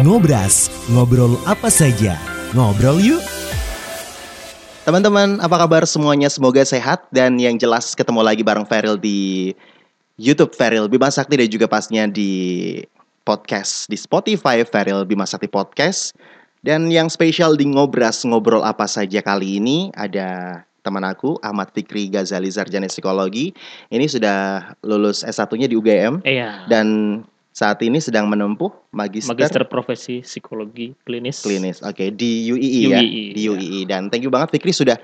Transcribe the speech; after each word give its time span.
Ngobras, 0.00 0.72
ngobrol 0.88 1.36
apa 1.44 1.68
saja. 1.68 2.16
Ngobrol 2.56 2.96
yuk. 2.96 3.20
Teman-teman, 4.88 5.36
apa 5.44 5.60
kabar 5.60 5.84
semuanya? 5.84 6.32
Semoga 6.32 6.64
sehat 6.64 7.04
dan 7.12 7.36
yang 7.36 7.60
jelas 7.60 7.92
ketemu 7.92 8.24
lagi 8.24 8.40
bareng 8.40 8.64
Feril 8.64 8.96
di 8.96 9.52
YouTube 10.16 10.56
Feril 10.56 10.88
Bima 10.88 11.12
Sakti 11.12 11.36
dan 11.36 11.44
juga 11.52 11.68
pastinya 11.68 12.08
di 12.08 12.80
podcast 13.28 13.84
di 13.92 14.00
Spotify 14.00 14.64
Feril 14.64 15.04
Bima 15.04 15.28
Sakti 15.28 15.52
Podcast. 15.52 16.16
Dan 16.64 16.88
yang 16.88 17.12
spesial 17.12 17.60
di 17.60 17.68
Ngobras 17.68 18.24
Ngobrol 18.24 18.64
apa 18.64 18.88
saja 18.88 19.20
kali 19.20 19.60
ini 19.60 19.92
ada 19.92 20.64
teman 20.80 21.04
aku 21.04 21.36
Ahmad 21.44 21.68
Fikri 21.76 22.08
Ghazali 22.08 22.48
Sarjana 22.48 22.88
Psikologi. 22.88 23.52
Ini 23.92 24.08
sudah 24.08 24.72
lulus 24.80 25.20
S1-nya 25.20 25.68
di 25.68 25.76
UGM 25.76 26.24
Iya. 26.24 26.64
dan 26.72 27.20
saat 27.52 27.78
ini 27.84 28.00
sedang 28.00 28.26
menempuh 28.32 28.72
magister, 28.90 29.36
Magister 29.36 29.64
Profesi 29.68 30.24
Psikologi 30.24 30.96
Klinis. 31.04 31.44
klinis. 31.44 31.78
Oke, 31.84 32.08
di 32.08 32.48
UII, 32.48 32.80
ya. 32.88 32.98
UII, 33.00 33.24
Di 33.36 33.42
ya. 33.44 33.52
UII 33.52 33.80
dan 33.84 34.08
thank 34.08 34.24
you 34.24 34.32
banget 34.32 34.56
Fikri 34.56 34.72
sudah 34.72 34.96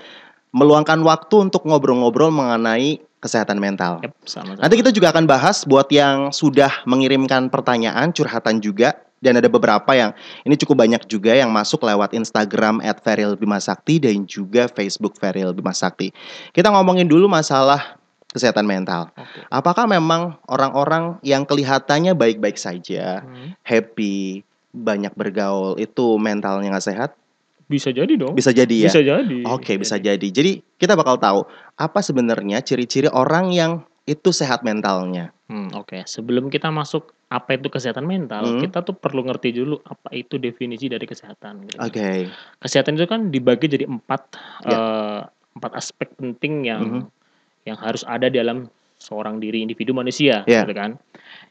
meluangkan 0.49 0.97
waktu 1.05 1.45
untuk 1.49 1.61
ngobrol-ngobrol 1.69 2.33
mengenai 2.33 2.97
kesehatan 3.21 3.61
mental. 3.61 4.01
Yap, 4.01 4.17
sama-sama. 4.25 4.65
Nanti 4.65 4.75
kita 4.81 4.89
juga 4.89 5.13
akan 5.13 5.29
bahas 5.29 5.61
buat 5.67 5.85
yang 5.93 6.33
sudah 6.33 6.71
mengirimkan 6.89 7.53
pertanyaan, 7.53 8.09
curhatan 8.09 8.57
juga 8.57 8.97
dan 9.19 9.35
ada 9.35 9.51
beberapa 9.51 9.91
yang 9.91 10.15
ini 10.47 10.55
cukup 10.55 10.79
banyak 10.79 11.03
juga 11.11 11.35
yang 11.35 11.51
masuk 11.51 11.83
lewat 11.83 12.15
Instagram 12.15 12.79
@ferilbimasakti 13.03 13.99
dan 13.99 14.23
juga 14.23 14.71
Facebook 14.71 15.19
Feril 15.19 15.51
Bima 15.51 15.75
Sakti. 15.75 16.15
Kita 16.55 16.71
ngomongin 16.71 17.05
dulu 17.05 17.27
masalah 17.27 17.98
kesehatan 18.29 18.63
mental. 18.63 19.09
Oke. 19.11 19.41
Apakah 19.49 19.85
memang 19.85 20.37
orang-orang 20.45 21.17
yang 21.21 21.43
kelihatannya 21.43 22.13
baik-baik 22.13 22.55
saja, 22.55 23.21
Hmm. 23.21 23.57
happy, 23.61 24.45
banyak 24.69 25.13
bergaul 25.13 25.75
itu 25.75 26.15
mentalnya 26.15 26.69
nggak 26.69 26.85
sehat? 26.85 27.11
Bisa 27.65 27.89
jadi 27.89 28.09
dong. 28.15 28.33
Bisa 28.33 28.49
jadi 28.49 28.85
ya. 28.85 28.89
Bisa 28.89 29.01
jadi. 29.01 29.39
Oke, 29.45 29.77
bisa 29.77 29.97
jadi. 29.97 30.21
Jadi 30.23 30.61
kita 30.75 30.93
bakal 30.93 31.17
tahu 31.17 31.45
apa 31.75 31.99
sebenarnya 32.01 32.61
ciri-ciri 32.61 33.05
orang 33.07 33.49
yang 33.49 33.71
itu 34.03 34.29
sehat 34.29 34.65
mentalnya. 34.65 35.29
Hmm, 35.45 35.69
Oke, 35.73 36.01
sebelum 36.03 36.49
kita 36.49 36.69
masuk 36.69 37.13
apa 37.27 37.53
itu 37.53 37.69
kesehatan 37.69 38.05
mental, 38.05 38.41
Hmm. 38.43 38.57
kita 38.59 38.81
tuh 38.81 38.93
perlu 38.93 39.21
ngerti 39.21 39.53
dulu 39.53 39.77
apa 39.79 40.09
itu 40.11 40.37
definisi 40.37 40.89
dari 40.89 41.05
kesehatan. 41.05 41.69
gitu. 41.69 41.77
Oke. 41.77 42.25
Kesehatan 42.57 42.97
itu 42.97 43.05
kan 43.05 43.29
dibagi 43.29 43.65
jadi 43.65 43.85
empat 43.85 44.21
Ya. 44.65 44.73
eh, 44.73 45.19
empat 45.51 45.71
aspek 45.75 46.09
penting 46.15 46.65
yang 46.65 46.81
Mhm. 46.81 47.01
Yang 47.69 47.77
harus 47.77 48.01
ada 48.03 48.27
dalam 48.27 48.65
seorang 48.99 49.39
diri 49.39 49.63
individu 49.63 49.95
manusia, 49.95 50.43
Ya. 50.43 50.65
gitu 50.65 50.75
kan. 50.75 50.99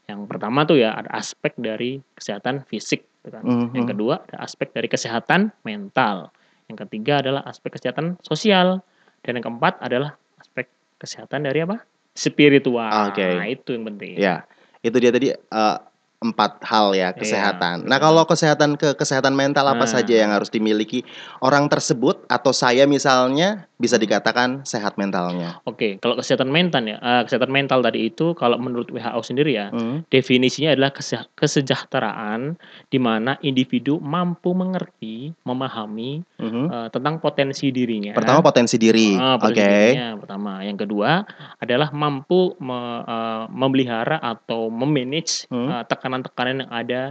Yang 0.05 0.29
pertama 0.29 0.67
tuh 0.67 0.77
ya 0.77 0.93
ada 0.93 1.09
aspek 1.17 1.55
dari 1.57 1.97
kesehatan 2.13 2.61
fisik, 2.69 3.07
gitu 3.23 3.29
kan. 3.33 3.41
Mhm. 3.41 3.73
Yang 3.73 3.87
kedua 3.95 4.15
ada 4.29 4.37
aspek 4.45 4.69
dari 4.69 4.85
kesehatan 4.91 5.49
mental. 5.65 6.29
Yang 6.69 6.85
ketiga 6.85 7.25
adalah 7.25 7.41
aspek 7.49 7.73
kesehatan 7.79 8.21
sosial 8.21 8.85
dan 9.25 9.31
yang 9.39 9.45
keempat 9.49 9.81
adalah 9.81 10.13
aspek 10.37 10.69
kesehatan 11.01 11.49
dari 11.49 11.65
apa? 11.65 11.81
Spiritual. 12.13 13.09
Oke. 13.09 13.25
Nah, 13.25 13.47
itu 13.49 13.73
yang 13.73 13.85
penting. 13.89 14.13
Ya, 14.19 14.45
itu 14.85 14.97
dia 15.01 15.09
tadi 15.09 15.33
eh, 15.33 15.77
empat 16.19 16.59
hal 16.67 16.91
ya 16.91 17.15
kesehatan. 17.15 17.87
nah, 17.87 17.95
betul. 17.95 18.03
kalau 18.03 18.23
kesehatan 18.27 18.71
ke 18.75 18.91
kesehatan 18.93 19.31
mental 19.31 19.63
apa 19.65 19.87
Nah. 19.87 19.89
saja 19.89 20.19
yang 20.19 20.35
harus 20.35 20.51
dimiliki 20.51 21.07
orang 21.39 21.71
tersebut 21.71 22.27
atau 22.27 22.51
saya 22.51 22.83
misalnya 22.83 23.71
bisa 23.75 23.95
dikatakan 23.95 24.59
sehat 24.63 24.99
mentalnya. 24.99 25.63
Oke, 25.63 25.95
kalau 25.97 26.19
kesehatan 26.19 26.51
mental 26.51 26.83
ya, 26.83 26.99
eh, 26.99 27.23
kesehatan 27.23 27.47
mental 27.47 27.79
tadi 27.79 28.03
itu 28.05 28.35
kalau 28.35 28.59
menurut 28.59 28.91
WHO 28.91 29.21
sendiri 29.23 29.55
ya, 29.55 29.71
Hmm. 29.71 30.03
definisinya 30.05 30.75
adalah 30.75 30.91
kese- 30.91 31.23
kesejahteraan 31.33 32.59
di 32.85 32.99
mana 32.99 33.39
individu 33.39 33.97
mampu 33.97 34.51
mengerti, 34.51 35.31
memahami 35.41 36.19
Mhm. 36.35 36.63
eh, 36.67 36.87
tentang 36.89 37.19
potensi 37.19 37.69
dirinya. 37.69 38.11
Pertama 38.11 38.41
potensi 38.41 38.75
diri. 38.75 39.15
Ah, 39.15 39.39
Oke. 39.39 39.55
dirinya 39.55 40.17
pertama. 40.17 40.59
Yang 40.61 40.83
kedua 40.83 41.23
adalah 41.55 41.89
mampu 41.91 42.59
me- 42.59 42.77
eh, 43.01 43.43
memelihara 43.49 44.19
atau 44.19 44.67
memanage 44.67 45.47
Hmm. 45.47 45.71
eh, 45.71 45.83
tekanan-tekanan 46.09 46.65
yang 46.65 46.71
ada 46.73 47.01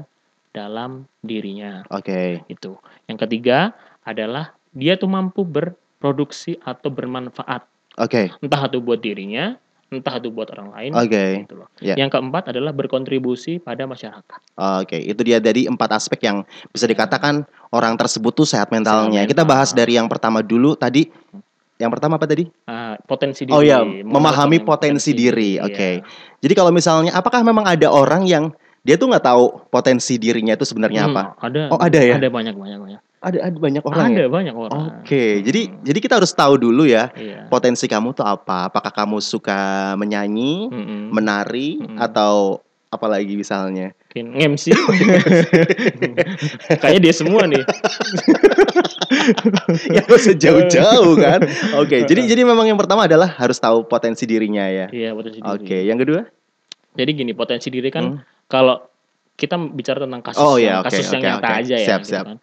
dalam 0.50 0.90
dirinya. 1.22 1.86
Oke. 1.94 2.42
Itu. 2.50 2.82
Yang 3.06 3.18
ketiga 3.28 3.72
adalah 4.02 4.58
dia 4.74 4.98
tuh 4.98 5.06
mampu 5.06 5.46
berproduksi 5.46 6.58
atau 6.66 6.90
bermanfaat, 6.90 7.62
Oke. 8.00 8.34
entah 8.42 8.62
itu 8.66 8.78
buat 8.82 8.98
dirinya, 8.98 9.54
entah 9.88 10.18
itu 10.18 10.28
buat 10.34 10.50
orang 10.58 10.74
lain. 10.74 10.90
Oke. 10.98 11.46
Gitu 11.46 11.54
loh. 11.54 11.68
Ya. 11.78 11.94
Yang 11.94 12.18
keempat 12.18 12.50
adalah 12.50 12.74
berkontribusi 12.74 13.62
pada 13.62 13.86
masyarakat. 13.86 14.38
Oke, 14.82 14.98
itu 14.98 15.20
dia 15.22 15.38
dari 15.38 15.70
empat 15.70 15.94
aspek 15.94 16.26
yang 16.26 16.42
bisa 16.74 16.90
dikatakan 16.90 17.46
orang 17.70 17.94
tersebut 17.94 18.34
tuh 18.34 18.48
sehat 18.48 18.74
mentalnya. 18.74 19.22
Sehat 19.22 19.30
Kita 19.30 19.42
mental. 19.46 19.54
bahas 19.54 19.70
dari 19.70 19.94
yang 19.94 20.10
pertama 20.10 20.42
dulu 20.42 20.74
tadi. 20.74 21.06
Yang 21.78 21.90
pertama 21.94 22.18
apa 22.18 22.26
tadi? 22.26 22.50
Ah, 22.66 22.98
potensi 23.06 23.46
diri. 23.46 23.54
Oh 23.54 23.62
ya, 23.62 23.86
memahami 23.86 24.58
tentang 24.58 24.66
potensi 24.66 25.14
diri. 25.14 25.62
iya. 25.62 25.62
Oke. 25.62 25.90
Jadi 26.42 26.54
kalau 26.58 26.74
misalnya, 26.74 27.14
apakah 27.14 27.46
memang 27.46 27.70
ada 27.70 27.86
orang 27.86 28.26
yang 28.26 28.50
dia 28.80 28.94
tuh 28.94 29.06
nggak 29.06 29.22
tahu 29.22 29.42
potensi 29.68 30.16
dirinya 30.16 30.52
itu 30.52 30.62
sebenarnya 30.62 31.04
Hmm, 31.04 31.10
apa? 31.10 31.20
Ada. 31.40 31.60
Oh, 31.68 31.76
ada 31.76 31.98
ya? 31.98 32.14
Ada 32.16 32.28
banyak 32.28 32.54
banyak 32.54 32.78
banyak. 32.78 33.00
Ada 33.18 33.36
ada 33.44 33.56
banyak 33.58 33.82
orang 33.82 34.08
ada 34.08 34.22
ya. 34.22 34.26
banyak 34.30 34.54
orang. 34.54 34.78
Oke, 35.02 35.42
jadi 35.42 35.60
Hmm, 35.66 35.74
jadi 35.82 35.98
kita 35.98 36.12
harus 36.16 36.30
tahu 36.30 36.54
dulu 36.56 36.82
ya 36.84 37.10
iya. 37.14 37.44
potensi 37.46 37.84
kamu 37.84 38.12
tuh 38.12 38.22
apa. 38.22 38.66
Apakah 38.66 38.90
kamu 38.90 39.18
suka 39.18 39.92
menyanyi, 39.94 40.66
Mm-mm. 40.68 41.10
menari, 41.10 41.78
Mm-mm. 41.78 41.98
atau 41.98 42.62
apalagi 42.88 43.34
misalnya? 43.34 43.90
Mungkin 44.08 44.24
MC. 44.54 44.64
Kayaknya 46.80 47.00
dia 47.02 47.12
semua 47.12 47.44
nih. 47.44 47.60
ya 49.94 50.00
nggak 50.00 50.16
usah 50.16 50.34
jauh-jauh 50.34 51.12
kan. 51.20 51.40
Oke, 51.76 52.04
jadi 52.04 52.20
jadi 52.24 52.42
memang 52.44 52.64
yang 52.66 52.78
pertama 52.78 53.04
adalah 53.04 53.28
harus 53.34 53.58
tahu 53.58 53.84
potensi 53.84 54.24
dirinya 54.24 54.64
ya. 54.64 54.86
Iya, 54.88 55.10
potensi 55.12 55.38
diri. 55.40 55.50
Oke, 55.50 55.76
yang 55.82 55.98
kedua? 55.98 56.20
Jadi 56.94 57.10
gini, 57.14 57.32
potensi 57.32 57.68
diri 57.68 57.88
kan 57.88 58.04
Hmm. 58.08 58.20
Kalau 58.48 58.82
kita 59.38 59.54
bicara 59.54 60.02
tentang 60.02 60.24
kasus 60.24 60.42
Oh, 60.42 60.56
yang, 60.58 60.58
iya, 60.58 60.74
oke, 60.82 60.86
kasus 60.90 61.06
yang 61.06 61.22
oke, 61.22 61.28
nyata 61.30 61.46
oke. 61.46 61.58
aja 61.62 61.76
ya. 61.76 61.86
Siap, 61.86 62.00
gitu 62.02 62.24
kan. 62.26 62.38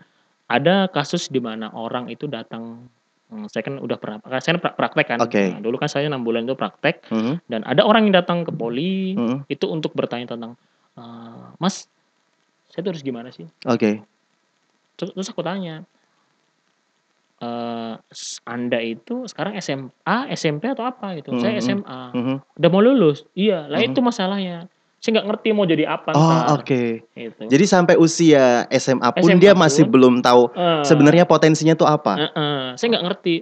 Ada 0.45 0.75
kasus 0.87 1.27
di 1.27 1.41
mana 1.41 1.73
orang 1.73 2.07
itu 2.07 2.29
datang 2.29 2.87
hmm, 3.27 3.49
saya 3.49 3.65
kan 3.65 3.81
udah 3.81 3.97
pernah 3.97 4.21
saya 4.37 4.55
kan 4.55 4.61
pra- 4.61 4.75
praktek 4.77 5.05
kan. 5.09 5.19
Oke. 5.19 5.43
Nah, 5.51 5.59
dulu 5.59 5.75
kan 5.75 5.89
saya 5.89 6.05
enam 6.07 6.21
bulan 6.21 6.45
itu 6.45 6.53
praktek 6.53 7.09
Mhm, 7.09 7.49
dan 7.49 7.65
ada 7.65 7.81
orang 7.83 8.07
yang 8.07 8.15
datang 8.15 8.45
ke 8.45 8.53
poli 8.53 9.17
mhm. 9.17 9.49
itu 9.49 9.65
untuk 9.65 9.91
bertanya 9.91 10.37
tentang 10.37 10.53
"Eh, 10.95 11.45
Mas, 11.57 11.89
saya 12.71 12.85
tuh 12.85 12.93
harus 12.93 13.03
gimana 13.03 13.33
sih? 13.33 13.49
Oke. 13.65 13.99
Terus, 14.95 15.11
terus 15.11 15.27
aku 15.27 15.41
tanya, 15.43 15.83
s- 18.09 18.39
Anda 18.45 18.79
itu 18.79 19.27
sekarang 19.27 19.57
SMA, 19.57 20.17
SMP 20.31 20.71
atau 20.71 20.87
apa 20.87 21.17
gitu? 21.19 21.35
Saya 21.37 21.57
Mhm. 21.57 21.61
SMA. 21.61 22.01
Mhm. 22.13 22.35
Udah 22.55 22.69
mau 22.71 22.79
lulus? 22.79 23.27
Iya. 23.33 23.67
Lah 23.67 23.81
Mhm. 23.81 23.91
itu 23.91 23.99
masalahnya. 23.99 24.57
Saya 25.05 25.11
nggak 25.15 25.27
ngerti 25.29 25.49
mau 25.51 25.63
jadi 25.63 25.85
apa 25.87 26.09
Oh, 26.11 26.57
oke. 26.57 27.05
Gitu. 27.05 27.41
Jadi 27.45 27.65
sampai 27.65 27.93
usia 27.95 28.65
SMA 28.71 29.05
pun 29.11 29.29
SMA 29.29 29.37
dia 29.37 29.53
masih 29.53 29.85
pun. 29.85 29.93
belum 29.93 30.13
tahu 30.19 30.49
Eh, 30.49 30.81
sebenarnya 30.81 31.23
potensinya 31.23 31.71
tuh 31.71 31.85
apa. 31.85 32.17
eh, 32.17 32.31
eh, 32.33 32.63
saya 32.73 32.87
nggak 32.89 33.05
ngerti 33.05 33.35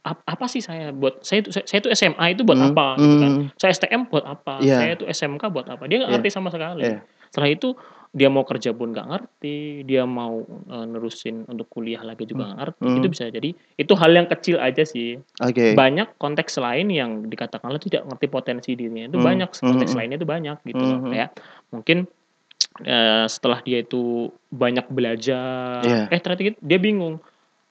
Ap- 0.00 0.24
apa 0.24 0.46
sih 0.46 0.62
saya 0.62 0.88
buat 0.90 1.20
saya 1.20 1.42
itu 1.42 1.52
saya, 1.52 1.76
itu 1.76 1.90
SMA 1.92 2.32
itu 2.32 2.40
buat 2.40 2.56
Hmm, 2.56 2.72
apa 2.72 2.96
gitu 2.96 3.16
kan. 3.18 3.30
hmm. 3.36 3.44
Saya 3.54 3.70
STM 3.70 4.02
buat 4.06 4.24
apa? 4.24 4.56
Iya. 4.58 4.78
Saya 4.78 4.90
itu 4.94 5.04
SMK 5.04 5.42
buat 5.46 5.66
apa? 5.66 5.82
Dia 5.84 5.96
nggak 5.98 6.08
Iya. 6.08 6.14
ngerti 6.16 6.30
sama 6.30 6.48
sekali. 6.48 6.82
Iya. 6.86 7.04
Setelah 7.26 7.50
itu 7.50 7.68
dia 8.14 8.30
mau 8.30 8.46
kerja 8.46 8.70
pun 8.70 8.94
nggak 8.94 9.10
ngerti, 9.10 9.82
dia 9.82 10.06
mau 10.06 10.46
eh, 10.46 10.86
nerusin 10.86 11.42
untuk 11.50 11.66
kuliah 11.66 11.98
lagi 12.06 12.30
juga 12.30 12.46
nggak 12.46 12.58
ngerti. 12.62 12.86
Hmm. 12.86 12.98
Itu 13.02 13.08
bisa 13.10 13.24
jadi 13.26 13.50
itu 13.52 13.92
hal 13.98 14.10
yang 14.14 14.30
kecil 14.30 14.62
aja 14.62 14.86
sih. 14.86 15.18
Oke. 15.42 15.74
Banyak 15.74 16.14
konteks 16.14 16.62
lain 16.62 16.94
yang 16.94 17.26
dikatakan 17.26 17.74
lo 17.74 17.82
tidak 17.82 18.06
ngerti 18.06 18.26
potensi 18.30 18.70
dirinya 18.78 19.10
itu 19.10 19.18
Hmm, 19.18 19.26
banyak 19.26 19.50
konteks 19.50 19.92
hmm, 19.92 19.98
lainnya 19.98 20.16
itu 20.22 20.28
banyak 20.30 20.56
gitu. 20.62 20.84
Hmm, 20.86 20.98
hmm. 21.02 21.10
Kayak 21.10 21.30
mungkin 21.74 21.98
eh, 22.86 23.26
setelah 23.26 23.58
dia 23.66 23.82
itu 23.82 24.30
banyak 24.54 24.86
belajar, 24.94 25.82
Iya. 25.82 26.06
eh 26.14 26.20
ternyata 26.22 26.54
dia 26.54 26.78
bingung. 26.78 27.18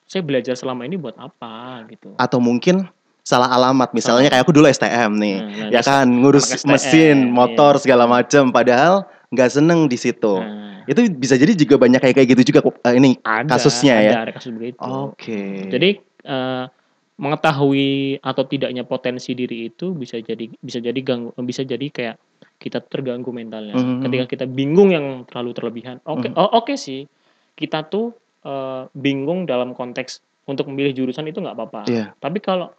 Saya 0.04 0.28
belajar 0.28 0.60
selama 0.60 0.84
ini 0.84 1.00
buat 1.00 1.16
apa 1.16 1.88
gitu. 1.88 2.20
Atau 2.20 2.44
mungkin 2.44 2.92
salah 3.24 3.48
alamat 3.56 3.96
misalnya 3.96 4.28
kayak 4.28 4.44
aku 4.44 4.52
dulu 4.52 4.68
STM 4.68 5.16
nih. 5.16 5.38
Nah, 5.40 5.48
nah, 5.48 5.70
ya 5.72 5.82
kan 5.82 6.06
ngurus 6.12 6.52
STM, 6.60 6.68
mesin, 6.68 7.18
motor 7.32 7.80
iya. 7.80 7.82
segala 7.88 8.04
macam 8.04 8.52
padahal 8.52 9.08
nggak 9.34 9.50
seneng 9.50 9.90
di 9.90 9.98
situ. 9.98 10.38
Nah, 10.38 10.86
Itu 10.86 11.00
bisa 11.10 11.34
jadi 11.40 11.56
juga 11.56 11.80
banyak 11.80 11.98
kayak 11.98 12.16
kayak 12.16 12.30
gitu 12.38 12.54
juga 12.54 12.60
eh, 12.92 12.96
ini 13.00 13.18
ada, 13.24 13.50
kasusnya 13.50 13.96
ada, 13.98 14.04
ya. 14.06 14.12
Ada 14.28 14.32
kasus 14.38 14.52
begitu. 14.54 14.80
Oke. 14.84 15.68
Jadi 15.72 15.90
eh, 16.24 16.66
mengetahui 17.14 18.20
atau 18.20 18.44
tidaknya 18.44 18.84
potensi 18.84 19.32
diri 19.32 19.70
itu 19.72 19.94
bisa 19.94 20.18
jadi 20.20 20.50
bisa 20.60 20.82
jadi 20.82 20.98
ganggu 21.00 21.32
bisa 21.46 21.62
jadi 21.64 21.88
kayak 21.88 22.16
kita 22.60 22.80
terganggu 22.84 23.32
mentalnya. 23.32 23.76
Mhm. 23.76 24.02
Ketika 24.08 24.26
kita 24.28 24.46
bingung 24.46 24.92
yang 24.92 25.28
terlalu 25.28 25.52
terlebihan. 25.56 25.98
Oke, 26.04 26.30
Mhm. 26.32 26.36
oh, 26.38 26.50
oke 26.62 26.74
sih. 26.78 27.08
Kita 27.54 27.86
tuh 27.88 28.14
eh, 28.44 28.84
bingung 28.92 29.48
dalam 29.48 29.72
konteks 29.72 30.20
untuk 30.52 30.68
memilih 30.68 30.92
jurusan 30.92 31.24
itu 31.32 31.40
nggak 31.40 31.56
apa-apa. 31.56 31.82
Iya. 31.88 32.12
Tapi 32.20 32.44
kalau 32.44 32.76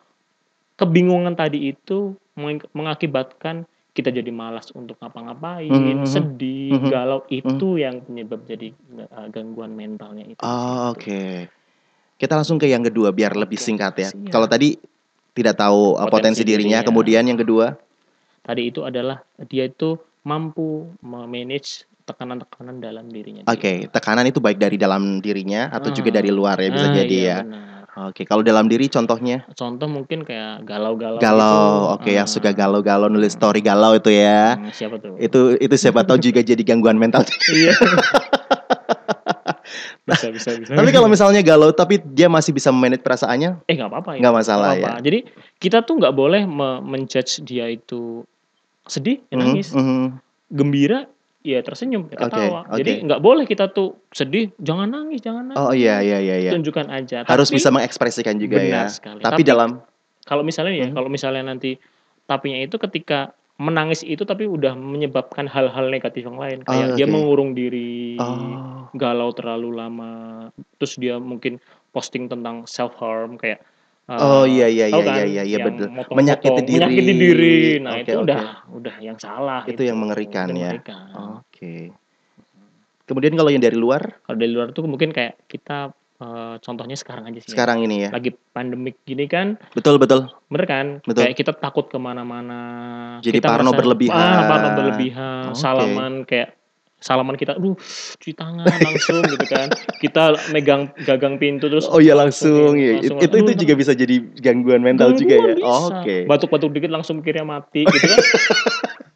kebingungan 0.77 1.33
tadi 1.33 1.73
itu 1.73 2.13
meng- 2.37 2.69
mengakibatkan 2.75 3.65
kita 3.95 4.11
jadi 4.11 4.27
malas 4.35 4.75
untuk 4.75 4.99
ngapa-ngapain, 4.99 5.71
Mhm, 5.71 6.03
sedih, 6.05 6.83
mhm, 6.83 6.91
galau 6.91 7.23
itu 7.31 7.79
yang 7.79 8.03
penyebab 8.03 8.43
jadi 8.43 8.75
eh, 8.75 9.27
gangguan 9.31 9.71
mentalnya 9.71 10.27
itu. 10.27 10.43
Oh, 10.43 10.91
gitu. 10.99 10.99
oke. 10.99 11.23
Kita 12.19 12.35
langsung 12.35 12.59
ke 12.59 12.67
yang 12.67 12.83
kedua 12.83 13.15
biar 13.15 13.39
lebih 13.39 13.55
singkat 13.55 13.95
ya. 13.97 14.11
Kalau 14.31 14.51
tadi 14.51 14.75
tidak 15.35 15.59
tahu 15.59 15.95
uh, 15.95 16.07
potensi, 16.07 16.43
Potensi 16.43 16.43
dirinya, 16.43 16.79
dirinya. 16.83 16.87
kemudian 16.87 17.25
yang 17.27 17.39
kedua, 17.39 17.75
Tadi 18.45 18.63
itu 18.69 18.85
adalah 18.85 19.25
dia 19.49 19.65
itu 19.65 19.97
mampu 20.23 20.85
memanage 21.01 21.89
tekanan-tekanan 22.05 22.77
dalam 22.79 23.09
dirinya. 23.09 23.43
oke, 23.49 23.89
tekanan 23.89 24.29
itu 24.29 24.37
baik 24.39 24.61
dari 24.61 24.77
dalam 24.77 25.19
dirinya 25.25 25.73
atau 25.73 25.89
juga 25.89 26.13
Ah. 26.13 26.17
dari 26.21 26.31
luar 26.31 26.61
ya 26.61 26.69
bisa 26.69 26.89
Ah, 26.91 26.95
jadi 26.95 27.17
iya, 27.17 27.25
ya. 27.25 27.39
benar. 27.41 27.74
Oke, 27.97 28.23
kalau 28.23 28.43
dalam 28.43 28.67
diri 28.67 28.87
contohnya 28.87 29.47
Contoh 29.51 29.87
mungkin 29.87 30.23
kayak 30.23 30.63
galau-galau. 30.63 31.17
galau, 31.17 31.63
gitu. 31.87 31.95
oke 31.95 32.11
yang 32.11 32.27
Ah, 32.27 32.31
suka 32.31 32.51
galau-galau 32.51 33.07
nulis 33.07 33.33
story 33.33 33.61
galau 33.61 33.95
itu 33.95 34.11
ya. 34.11 34.59
hmm, 34.59 34.71
siapa 34.71 34.99
tuh? 34.99 35.15
Itu 35.17 35.55
itu 35.57 35.75
siapa 35.75 36.03
tahu 36.03 36.19
juga 36.19 36.41
jadi 36.41 36.59
gangguan 36.61 36.97
mental. 36.97 37.23
Iya. 37.49 37.71
bisa 40.05 40.29
bisa 40.29 40.51
bisa. 40.55 40.73
tapi 40.75 40.91
kalau 40.91 41.07
misalnya 41.07 41.41
galau 41.41 41.71
tapi 41.71 41.97
dia 42.05 42.29
masih 42.29 42.53
bisa 42.53 42.69
manage 42.69 43.01
perasaannya, 43.01 43.65
eh 43.65 43.75
nggak 43.75 43.89
apa-apa 43.89 44.11
ya. 44.13 44.21
nggak 44.21 44.35
masalah 44.35 44.67
Nggak 44.69 44.85
apa-apa. 44.85 45.01
Jadi 45.01 45.19
kita 45.57 45.79
tuh 45.81 45.95
nggak 45.97 46.13
boleh 46.13 46.43
me- 46.45 46.83
menjudge 46.83 47.41
dia 47.41 47.67
itu 47.67 48.27
sedih, 48.85 49.23
ya 49.25 49.35
Mhm, 49.35 49.41
nangis, 49.41 49.69
mhm. 49.71 50.19
gembira, 50.51 51.09
ya 51.45 51.61
tersenyum, 51.61 52.09
ya 52.09 52.17
Oke, 52.17 52.33
ketawa. 52.33 52.61
oke. 52.65 52.81
Jadi 52.81 52.93
nggak 53.05 53.21
boleh 53.21 53.45
kita 53.45 53.69
tuh 53.69 54.01
sedih, 54.09 54.49
jangan 54.57 54.89
nangis, 54.89 55.21
jangan 55.21 55.53
nangis. 55.53 55.61
Oh 55.61 55.77
iya 55.77 56.01
iya 56.01 56.19
iya 56.19 56.37
iya. 56.41 56.51
Tunjukkan 56.51 56.89
aja. 56.89 57.23
Harus 57.23 57.53
Tapi 57.53 57.57
bisa 57.61 57.69
mengekspresikan 57.69 58.41
juga 58.41 58.57
benar 58.59 58.89
ya. 58.89 58.91
sekali. 58.91 59.21
Tapi, 59.21 59.31
Tapi- 59.39 59.45
dalam 59.45 59.71
kalau 60.25 60.41
misalnya 60.41 60.73
ya, 60.75 60.89
Mhm. 60.89 60.97
kalau 60.97 61.09
misalnya 61.09 61.45
nanti 61.45 61.77
tapinya 62.25 62.57
itu 62.59 62.81
ketika 62.81 63.31
menangis 63.55 64.03
itu 64.03 64.25
tapi 64.25 64.49
udah 64.49 64.75
menyebabkan 64.75 65.47
hal-hal 65.47 65.87
negatif 65.87 66.27
yang 66.27 66.35
lain 66.35 66.65
kayak 66.65 66.91
Oh, 66.91 66.97
dia 66.97 67.07
oke. 67.07 67.13
mengurung 67.13 67.53
diri, 67.53 68.17
Oh. 68.19 68.89
galau 68.91 69.31
terlalu 69.31 69.71
lama, 69.71 70.13
terus 70.75 70.97
dia 70.97 71.21
mungkin 71.21 71.61
posting 71.93 72.27
tentang 72.27 72.67
self 72.67 72.99
harm 72.99 73.39
kayak 73.39 73.63
uh, 74.05 74.43
Oh 74.43 74.45
iya 74.45 74.67
iya 74.67 74.91
tahu 74.91 75.01
iya 75.01 75.07
kan, 75.07 75.15
iya 75.15 75.25
iya 75.25 75.43
iya 75.47 75.59
betul. 75.61 75.87
motong-motong, 75.87 76.17
Menyakiti 76.19 76.61
diri. 76.67 76.75
menyakiti 76.75 77.13
diri. 77.15 77.57
Nah, 77.79 77.93
Oke, 77.95 78.03
itu 78.03 78.13
oke. 78.13 78.25
udah 78.27 78.43
udah 78.75 78.95
yang 78.99 79.17
salah 79.17 79.63
Itu 79.65 79.81
yang 79.81 79.97
mengerikan 79.97 80.47
Itu 80.47 80.59
ya. 80.59 80.71
mengerikan. 80.75 81.05
Oke. 81.65 81.97
Kemudian 83.05 83.37
kalau 83.37 83.51
yang 83.53 83.61
dari 83.61 83.77
luar, 83.77 84.17
Kalau 84.21 84.37
dari 84.37 84.49
luar 84.49 84.73
tuh 84.73 84.89
mungkin 84.89 85.13
kayak 85.13 85.45
kita 85.45 85.93
uh, 86.21 86.57
contohnya 86.57 86.97
sekarang 86.97 87.29
aja 87.29 87.45
sih. 87.45 87.53
ya. 87.53 87.53
sekarang 87.53 87.85
ini 87.85 88.09
ya. 88.09 88.11
lagi 88.11 88.33
pandemik 88.33 88.97
gini 89.05 89.29
kan 89.29 89.61
Betul 89.77 90.01
betul. 90.01 90.33
Bener 90.49 90.65
kan? 90.65 90.87
Betul. 91.05 91.29
Kayak 91.29 91.37
kita 91.37 91.53
takut 91.53 91.85
ke 91.85 92.01
mana-mana. 92.01 92.61
Jadi 93.21 93.45
kita 93.45 93.49
parno 93.51 93.69
merasa- 93.69 93.79
berlebihan. 93.85 94.17
Ah, 94.17 94.43
parno 94.49 94.69
berlebihan. 94.73 95.45
Oke. 95.53 95.61
Salaman 95.61 96.13
kayak 96.25 96.51
salaman 97.05 97.37
kita, 97.37 97.61
aduh, 97.61 97.77
cuci 98.17 98.33
tangan 98.33 98.65
langsung 98.65 99.21
gitu 99.37 99.45
kan. 99.45 99.69
Kita 100.01 100.41
megang 100.49 100.89
gagang 101.05 101.37
pintu 101.37 101.69
terus. 101.69 101.85
Oh 101.85 102.01
iya 102.01 102.17
langsung 102.17 102.81
ya. 102.81 102.97
langsung, 102.97 103.21
itu 103.21 103.35
itu 103.45 103.53
juga 103.61 103.75
bisa 103.77 103.93
jadi 103.93 104.25
gangguan 104.41 104.81
mental 104.81 105.13
gangguan 105.13 105.21
juga 105.21 105.35
ya. 105.37 105.55
bisa. 105.61 105.69
Oh, 105.69 105.85
Oke. 105.93 106.17
Batuk-batuk 106.25 106.73
dikit 106.73 106.89
langsung 106.89 107.21
mikirnya 107.21 107.45
mati 107.45 107.85
gitu 107.85 108.07
kan. 108.09 108.21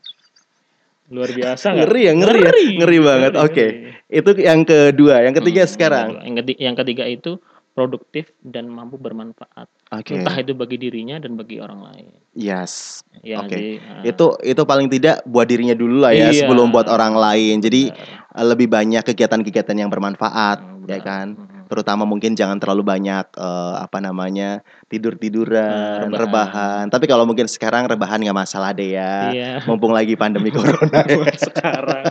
Luar 1.09 1.31
biasa 1.33 1.67
nggak? 1.73 1.87
Ngeri 1.89 2.03
ya, 2.05 2.13
ngeri 2.13 2.41
ya. 2.41 2.53
Ngeri 2.79 2.99
banget. 3.01 3.33
Oke. 3.37 3.67
Itu 4.07 4.31
yang 4.37 4.61
kedua, 4.63 5.25
yang 5.25 5.33
ketiga 5.33 5.65
Hmm, 5.65 5.73
sekarang. 5.73 6.09
Yang 6.21 6.37
ketiga, 6.45 6.61
yang 6.61 6.77
ketiga 6.77 7.05
itu 7.05 7.33
produktif 7.73 8.35
dan 8.43 8.67
mampu 8.67 8.99
bermanfaat. 8.99 9.71
Oke. 9.89 10.19
Entah 10.19 10.37
itu 10.37 10.53
bagi 10.53 10.77
dirinya 10.77 11.17
dan 11.17 11.39
bagi 11.39 11.63
orang 11.63 11.81
lain. 11.81 12.07
Yes. 12.35 13.01
Ya, 13.23 13.39
Oke. 13.41 13.55
sih? 13.55 13.69
Ah. 13.79 14.03
Itu 14.03 14.35
itu 14.43 14.63
paling 14.67 14.91
tidak 14.91 15.23
buat 15.25 15.47
dirinya 15.47 15.73
dulu 15.73 16.03
lah 16.03 16.11
ya 16.11 16.29
Iya. 16.29 16.45
sebelum 16.45 16.69
buat 16.69 16.91
orang 16.91 17.15
lain. 17.15 17.63
Jadi 17.63 17.89
Benar. 17.89 18.45
lebih 18.45 18.67
banyak 18.67 19.03
kegiatan-kegiatan 19.07 19.77
yang 19.79 19.89
bermanfaat 19.89 20.59
Hmm, 20.61 20.85
ya 20.85 20.99
benar. 20.99 21.07
kan. 21.07 21.27
Hmm. 21.39 21.58
Terutama 21.69 22.03
mungkin 22.03 22.33
jangan 22.33 22.57
terlalu 22.57 22.83
banyak 22.83 23.31
eh, 23.31 23.75
apa 23.79 23.99
namanya 23.99 24.61
tidur-tiduran, 24.89 26.09
Hmm, 26.09 26.13
rebahan. 26.13 26.19
rebahan. 26.19 26.85
Tapi 26.89 27.05
kalau 27.05 27.25
mungkin 27.25 27.45
sekarang 27.45 27.85
rebahan 27.85 28.19
nggak 28.19 28.35
masalah 28.35 28.73
deh 28.73 28.91
ya. 28.91 29.31
Iya. 29.31 29.53
Mumpung 29.65 29.93
lagi 29.93 30.15
pandemi 30.15 30.49
corona. 30.57 31.01
ya. 31.01 31.15
Buat 31.15 31.39
sekarang. 31.39 32.05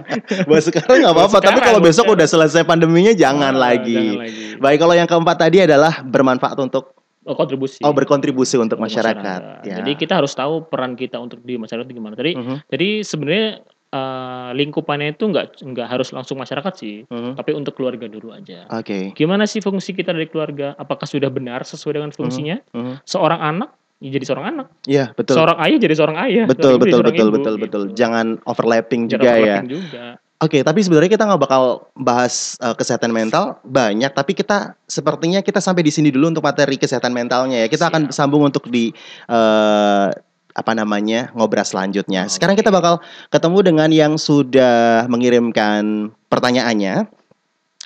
Buat 0.45 0.63
sekarang 0.63 0.97
nggak 1.01 1.13
apa-apa. 1.13 1.37
Tapi 1.39 1.59
kalau 1.59 1.79
besok 1.79 2.05
sekarang. 2.05 2.15
udah 2.15 2.27
selesai 2.27 2.63
pandeminya 2.63 3.11
jangan 3.11 3.51
Ah, 3.51 3.73
lagi. 3.73 3.97
Jangan 3.97 4.23
lagi. 4.23 4.45
Baik 4.57 4.77
kalau 4.77 4.95
yang 4.95 5.07
keempat 5.07 5.37
tadi 5.37 5.57
adalah 5.59 6.01
bermanfaat 6.01 6.57
untuk 6.57 6.93
Oh, 7.23 7.35
kontribusi. 7.35 7.83
oh 7.83 7.91
berkontribusi 7.91 8.55
untuk 8.55 8.79
Untuk 8.79 8.87
masyarakat. 8.87 9.41
Ya. 9.61 9.83
Jadi 9.83 9.91
kita 9.95 10.15
harus 10.15 10.31
tahu 10.31 10.63
peran 10.63 10.95
kita 10.95 11.19
untuk 11.19 11.43
di 11.43 11.59
masyarakat 11.59 11.83
itu 11.83 11.93
gimana. 11.93 12.15
Tadi 12.15 12.31
Mhm, 12.33 12.55
jadi 12.65 12.89
sebenarnya 13.03 13.47
eh, 13.91 14.49
lingkupannya 14.55 15.15
itu 15.15 15.27
nggak 15.27 15.63
nggak 15.63 15.87
harus 15.87 16.11
langsung 16.11 16.37
masyarakat 16.37 16.73
sih, 16.75 17.07
mhm. 17.07 17.39
tapi 17.39 17.51
untuk 17.55 17.75
keluarga 17.75 18.07
dulu 18.07 18.35
aja. 18.35 18.67
Oke. 18.71 19.15
Gimana 19.15 19.47
sih 19.47 19.63
fungsi 19.63 19.95
kita 19.95 20.11
dari 20.11 20.27
keluarga? 20.27 20.75
Apakah 20.75 21.07
sudah 21.07 21.31
benar 21.31 21.63
sesuai 21.63 22.01
dengan 22.01 22.11
fungsinya? 22.11 22.59
Mhm. 22.75 23.03
Seorang 23.07 23.41
anak 23.41 23.69
ya 23.97 24.13
jadi 24.13 24.25
seorang 24.29 24.45
anak, 24.53 24.67
Iya 24.85 25.05
betul. 25.17 25.41
seorang 25.41 25.57
ayah 25.57 25.77
jadi 25.81 25.95
seorang 25.97 26.17
ayah, 26.29 26.45
Betul 26.45 26.61
seorang 26.61 26.77
ibu 26.77 26.83
betul 26.85 26.93
seorang 26.93 27.09
betul 27.09 27.27
ibu, 27.27 27.35
betul 27.35 27.53
gitu. 27.53 27.63
betul. 27.65 27.83
Jangan 27.97 28.25
overlapping 28.45 29.01
Jangan 29.09 29.13
juga 29.17 29.29
ya. 29.29 29.33
overlapping 29.33 29.69
juga. 29.73 30.05
Oke, 30.37 30.61
tapi 30.61 30.85
sebenarnya 30.85 31.09
kita 31.09 31.25
nggak 31.25 31.41
bakal 31.49 31.89
bahas 31.97 32.61
uh, 32.61 32.77
kesehatan 32.77 33.09
mental 33.09 33.57
banyak, 33.65 34.13
tapi 34.13 34.37
kita 34.37 34.77
sepertinya 34.85 35.41
kita 35.41 35.57
sampai 35.57 35.81
di 35.81 35.89
sini 35.89 36.13
dulu 36.13 36.29
untuk 36.29 36.45
materi 36.45 36.77
kesehatan 36.77 37.09
mentalnya 37.09 37.65
ya. 37.65 37.67
Kita 37.73 37.89
akan 37.89 38.13
Siap. 38.13 38.13
sambung 38.13 38.45
untuk 38.45 38.69
di 38.69 38.93
uh, 39.33 40.13
apa 40.57 40.73
namanya 40.73 41.29
ngobras 41.37 41.69
selanjutnya. 41.69 42.25
Sekarang 42.25 42.57
kita 42.57 42.73
bakal 42.73 42.97
ketemu 43.29 43.59
dengan 43.61 43.89
yang 43.93 44.13
sudah 44.17 45.05
mengirimkan 45.05 46.09
pertanyaannya 46.33 47.05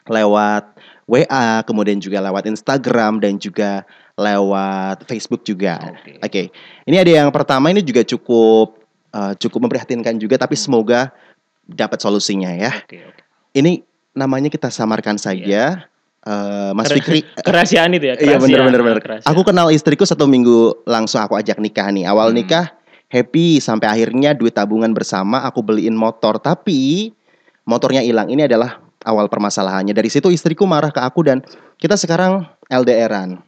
lewat 0.07 0.79
WA, 1.03 1.59
kemudian 1.67 1.99
juga 1.99 2.23
lewat 2.23 2.47
Instagram 2.47 3.19
dan 3.19 3.35
juga 3.35 3.83
lewat 4.15 5.03
Facebook 5.03 5.43
juga. 5.43 5.91
Oke. 5.91 6.15
Oke, 6.23 6.43
ini 6.87 6.95
ada 6.95 7.11
yang 7.11 7.29
pertama 7.35 7.67
ini 7.75 7.83
juga 7.83 8.07
cukup 8.07 8.79
uh, 9.11 9.35
cukup 9.35 9.67
memprihatinkan 9.67 10.15
juga, 10.15 10.39
tapi 10.39 10.55
Hmm. 10.55 10.63
semoga 10.63 11.11
dapat 11.67 11.99
solusinya 11.99 12.55
ya. 12.55 12.71
Oke, 12.87 13.03
oke. 13.03 13.21
Ini 13.51 13.83
namanya 14.15 14.47
kita 14.47 14.71
samarkan 14.71 15.19
saja, 15.19 15.90
Eh, 16.21 16.71
Mas. 16.77 16.93
Fikri. 16.93 17.25
Kerahasiaan 17.47 17.97
itu 17.97 18.13
ya. 18.13 18.15
Iya 18.17 18.37
bener 18.37 18.61
bener 18.69 18.81
bener. 18.85 18.99
Kerahasiaan. 19.01 19.29
Aku 19.33 19.41
kenal 19.41 19.73
istriku 19.73 20.05
satu 20.05 20.29
minggu 20.29 20.85
langsung 20.85 21.17
aku 21.17 21.33
ajak 21.33 21.57
nikah 21.57 21.89
nih. 21.89 22.05
Awal 22.05 22.29
Hmm. 22.29 22.37
nikah 22.37 22.65
happy 23.09 23.57
sampai 23.57 23.89
akhirnya 23.89 24.37
duit 24.37 24.53
tabungan 24.53 24.93
bersama 24.93 25.41
aku 25.43 25.65
beliin 25.65 25.97
motor 25.97 26.37
tapi 26.37 27.11
motornya 27.65 28.05
hilang. 28.05 28.29
Ini 28.29 28.45
adalah 28.45 28.77
awal 29.01 29.25
permasalahannya. 29.33 29.97
Dari 29.97 30.09
situ 30.13 30.29
istriku 30.29 30.69
marah 30.69 30.93
ke 30.93 31.01
aku 31.01 31.25
dan 31.25 31.41
kita 31.81 31.97
sekarang 31.97 32.45
LDRan. 32.69 33.41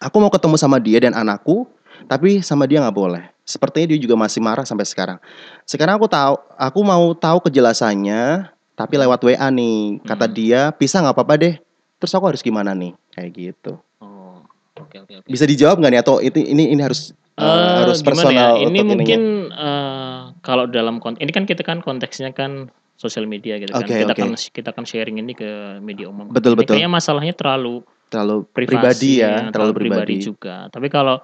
Aku 0.00 0.16
mau 0.18 0.32
ketemu 0.32 0.56
sama 0.58 0.82
dia 0.82 0.98
dan 0.98 1.14
anakku, 1.14 1.68
tapi 2.10 2.40
sama 2.42 2.66
dia 2.66 2.82
nggak 2.82 2.96
boleh. 2.96 3.22
Sepertinya 3.44 3.94
dia 3.94 4.00
juga 4.00 4.16
masih 4.18 4.40
marah 4.42 4.66
sampai 4.66 4.82
sekarang. 4.88 5.18
Sekarang 5.62 6.00
aku 6.00 6.08
tahu, 6.10 6.40
aku 6.58 6.80
mau 6.82 7.12
tahu 7.14 7.38
kejelasannya, 7.46 8.50
tapi 8.74 8.94
lewat 8.98 9.20
WA 9.22 9.46
nih. 9.52 10.02
Kata 10.02 10.26
Hmm. 10.26 10.34
dia, 10.34 10.60
pisah 10.74 11.04
nggak 11.06 11.14
apa-apa 11.14 11.34
deh. 11.38 11.54
Terus 12.02 12.18
aku 12.18 12.34
harus 12.34 12.42
gimana 12.42 12.74
nih? 12.74 12.90
Kayak 13.14 13.30
gitu. 13.30 13.72
Oh, 14.02 14.42
oke 14.74 15.06
oke 15.06 15.22
oke. 15.22 15.28
Bisa 15.30 15.46
dijawab 15.46 15.78
nggak 15.78 15.92
nih 15.94 16.00
atau 16.02 16.18
itu 16.18 16.42
ini 16.42 16.74
ini 16.74 16.82
harus 16.82 17.14
Eh, 17.32 17.46
harus 17.46 18.02
gimana 18.04 18.28
personal 18.28 18.34
ya? 18.34 18.68
Ini 18.68 18.76
untuk 18.76 18.86
mungkin 18.92 19.20
ininya? 19.24 19.56
eh, 19.56 20.20
kalau 20.44 20.64
dalam 20.68 20.98
konteks 20.98 21.22
ini 21.22 21.32
kan 21.32 21.44
kita 21.46 21.62
kan 21.62 21.78
konteksnya 21.80 22.34
kan 22.34 22.68
sosial 22.98 23.24
media 23.24 23.56
gitu 23.56 23.70
kan. 23.72 23.86
Kita 23.86 24.12
oke. 24.12 24.20
kan 24.20 24.30
kita 24.36 24.70
kan 24.74 24.84
sharing 24.84 25.16
ini 25.16 25.32
ke 25.32 25.78
media 25.78 26.10
umum. 26.10 26.28
Betul, 26.28 26.58
betul. 26.58 26.76
Kayaknya 26.76 26.90
masalahnya 26.90 27.34
terlalu 27.38 27.86
terlalu 28.10 28.44
privasi 28.50 28.68
pribadi 28.68 29.10
ya, 29.22 29.48
terlalu 29.48 29.72
pribadi. 29.78 30.14
juga. 30.20 30.66
Tapi 30.68 30.90
kalau 30.90 31.22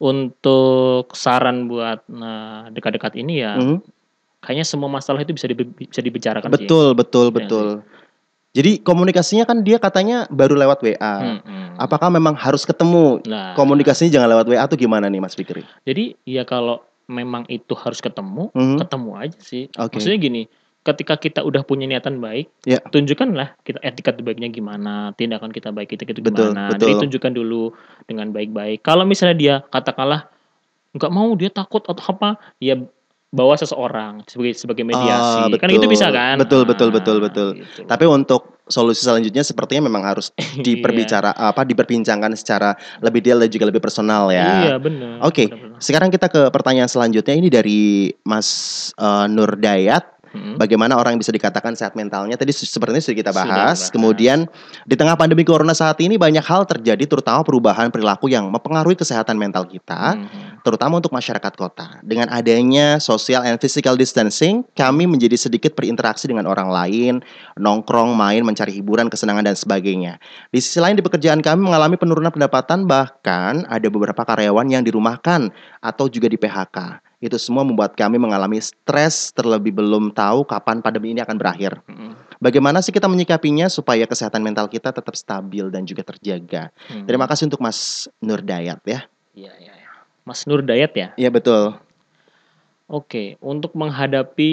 untuk 0.00 1.12
saran 1.12 1.68
buat 1.68 2.08
nah, 2.08 2.72
dekat-dekat 2.72 3.20
ini 3.20 3.44
ya 3.44 3.60
Mhm. 3.60 3.84
kayaknya 4.40 4.64
semua 4.64 4.88
masalah 4.88 5.20
itu 5.20 5.36
bisa 5.36 5.44
dibe- 5.44 5.76
bisa 5.76 6.00
dibicarakan 6.00 6.48
sih. 6.56 6.64
Betul, 6.64 6.96
betul, 6.96 7.26
betul. 7.28 7.84
Jadi 8.50 8.82
komunikasinya 8.82 9.46
kan 9.46 9.62
dia 9.62 9.78
katanya 9.78 10.26
baru 10.26 10.58
lewat 10.58 10.82
WA. 10.82 11.14
Mm-mm. 11.38 11.78
Apakah 11.78 12.10
memang 12.10 12.34
harus 12.34 12.66
ketemu? 12.66 13.22
Nah, 13.22 13.54
Komunikasinya 13.54 14.10
jangan 14.10 14.28
lewat 14.34 14.46
WA 14.50 14.64
tuh 14.66 14.74
gimana 14.74 15.06
nih 15.06 15.22
Mas 15.22 15.38
Fikri? 15.38 15.62
Jadi 15.86 16.18
ya 16.26 16.42
kalau 16.42 16.82
memang 17.06 17.46
itu 17.46 17.74
harus 17.78 18.02
ketemu, 18.02 18.50
Mhm. 18.50 18.78
ketemu 18.82 19.10
aja 19.14 19.38
sih. 19.38 19.70
Oke. 19.78 19.98
Maksudnya 19.98 20.18
gini, 20.18 20.42
ketika 20.82 21.14
kita 21.14 21.40
udah 21.46 21.62
punya 21.62 21.86
niatan 21.86 22.18
baik, 22.18 22.50
Ya. 22.66 22.82
tunjukkanlah 22.82 23.54
kita 23.62 23.78
etikat 23.86 24.18
baiknya 24.18 24.50
gimana, 24.50 25.14
tindakan 25.14 25.54
kita 25.54 25.70
baik 25.70 25.94
itu 25.94 26.02
gitu 26.02 26.18
Betul, 26.18 26.50
gimana. 26.50 26.74
betul. 26.74 26.90
Jadi 26.90 26.92
tunjukkan 27.06 27.32
dulu 27.34 27.70
dengan 28.10 28.34
baik-baik. 28.34 28.82
Kalau 28.82 29.06
misalnya 29.06 29.36
dia 29.38 29.54
katakanlah 29.70 30.26
nggak 30.90 31.12
mau, 31.14 31.30
dia 31.38 31.54
takut 31.54 31.86
atau 31.86 32.02
apa, 32.02 32.34
ya 32.58 32.74
bawa 33.30 33.54
seseorang 33.54 34.26
sebagai 34.26 34.58
sebagai 34.58 34.82
mediasi. 34.82 35.46
Ah, 35.46 35.54
kan 35.54 35.70
itu 35.70 35.86
betul. 35.86 35.94
bisa 35.94 36.06
kan? 36.10 36.36
Betul, 36.36 36.62
betul, 36.66 36.90
Ah, 36.90 36.94
betul, 36.98 37.16
betul. 37.22 37.48
gitu. 37.62 37.86
Tapi 37.86 38.04
untuk 38.10 38.58
solusi 38.66 39.06
selanjutnya 39.06 39.46
sepertinya 39.46 39.86
memang 39.86 40.02
harus 40.02 40.34
diperbicara 40.66 41.38
apa 41.38 41.62
diperbincangkan 41.62 42.34
secara 42.34 42.74
lebih 42.98 43.22
detail 43.22 43.38
dan 43.46 43.50
juga 43.50 43.64
lebih 43.70 43.82
personal 43.82 44.34
Iya, 44.34 44.74
ya. 44.74 44.78
benar. 44.82 45.22
Oke. 45.22 45.46
benar-benar. 45.46 45.78
Sekarang 45.78 46.10
kita 46.10 46.26
ke 46.26 46.50
pertanyaan 46.50 46.90
selanjutnya 46.90 47.34
ini 47.38 47.48
dari 47.48 47.80
Mas 48.26 48.48
eh, 48.98 49.26
Nur 49.30 49.54
Dayat. 49.56 50.19
Mm-mm. 50.30 50.62
Bagaimana 50.62 50.94
orang 50.94 51.18
bisa 51.18 51.34
dikatakan 51.34 51.74
sehat 51.74 51.98
mentalnya? 51.98 52.38
Tadi 52.38 52.54
se- 52.54 52.66
sepertinya 52.66 53.02
sudah 53.02 53.18
kita 53.18 53.32
Sudah 53.34 53.42
bahas. 53.42 53.78
Kemudian 53.90 54.46
di 54.86 54.94
tengah 54.94 55.18
pandemi 55.18 55.42
corona 55.42 55.74
saat 55.74 55.98
ini 55.98 56.14
banyak 56.14 56.42
hal 56.46 56.62
terjadi, 56.70 57.02
terutama 57.02 57.42
perubahan 57.42 57.90
perilaku 57.90 58.30
yang 58.30 58.46
mempengaruhi 58.46 58.94
kesehatan 58.94 59.34
mental 59.34 59.66
kita, 59.66 60.14
Mhm. 60.14 60.62
terutama 60.62 61.02
untuk 61.02 61.10
masyarakat 61.10 61.52
kota. 61.58 61.98
Dengan 62.06 62.30
adanya 62.30 63.02
social 63.02 63.42
and 63.42 63.58
physical 63.58 63.98
distancing, 63.98 64.62
kami 64.78 65.10
menjadi 65.10 65.34
sedikit 65.34 65.74
berinteraksi 65.74 66.30
dengan 66.30 66.46
orang 66.46 66.70
lain, 66.70 67.14
nongkrong, 67.58 68.14
main, 68.14 68.46
mencari 68.46 68.70
hiburan, 68.70 69.10
kesenangan 69.10 69.50
dan 69.50 69.58
sebagainya. 69.58 70.22
Di 70.54 70.62
sisi 70.62 70.78
lain 70.78 70.94
di 70.94 71.02
pekerjaan 71.02 71.42
kami 71.42 71.66
mengalami 71.66 71.98
penurunan 71.98 72.30
pendapatan, 72.30 72.86
bahkan 72.86 73.66
ada 73.66 73.88
beberapa 73.90 74.22
karyawan 74.22 74.70
yang 74.70 74.86
dirumahkan 74.86 75.50
atau 75.82 76.06
juga 76.06 76.30
di 76.30 76.38
PHK. 76.38 77.09
Itu 77.20 77.36
semua 77.36 77.60
membuat 77.60 77.92
kami 77.92 78.16
mengalami 78.16 78.56
stres 78.64 79.28
terlebih 79.36 79.76
belum 79.76 80.08
tahu 80.16 80.40
kapan 80.48 80.80
pandemi 80.80 81.12
ini 81.12 81.20
akan 81.20 81.36
berakhir. 81.36 81.76
Bagaimana 82.40 82.80
sih 82.80 82.88
kita 82.88 83.04
menyikapinya 83.04 83.68
supaya 83.68 84.08
kesehatan 84.08 84.40
mental 84.40 84.64
kita 84.64 84.88
tetap 84.88 85.12
stabil 85.12 85.68
dan 85.68 85.84
juga 85.84 86.00
terjaga? 86.00 86.72
Mhm. 86.88 87.04
Terima 87.04 87.28
kasih 87.28 87.52
untuk 87.52 87.60
Mas 87.60 88.08
Nur 88.24 88.40
Dayat 88.40 88.80
ya. 88.88 89.04
Iya, 89.36 89.52
iya, 89.60 89.72
iya. 89.76 89.90
Mas 90.24 90.48
Nur 90.48 90.64
Dayat 90.64 90.96
ya. 90.96 91.12
Iya 91.20 91.28
betul. 91.28 91.76
Oke, 92.90 93.38
untuk 93.38 93.70
menghadapi 93.78 94.50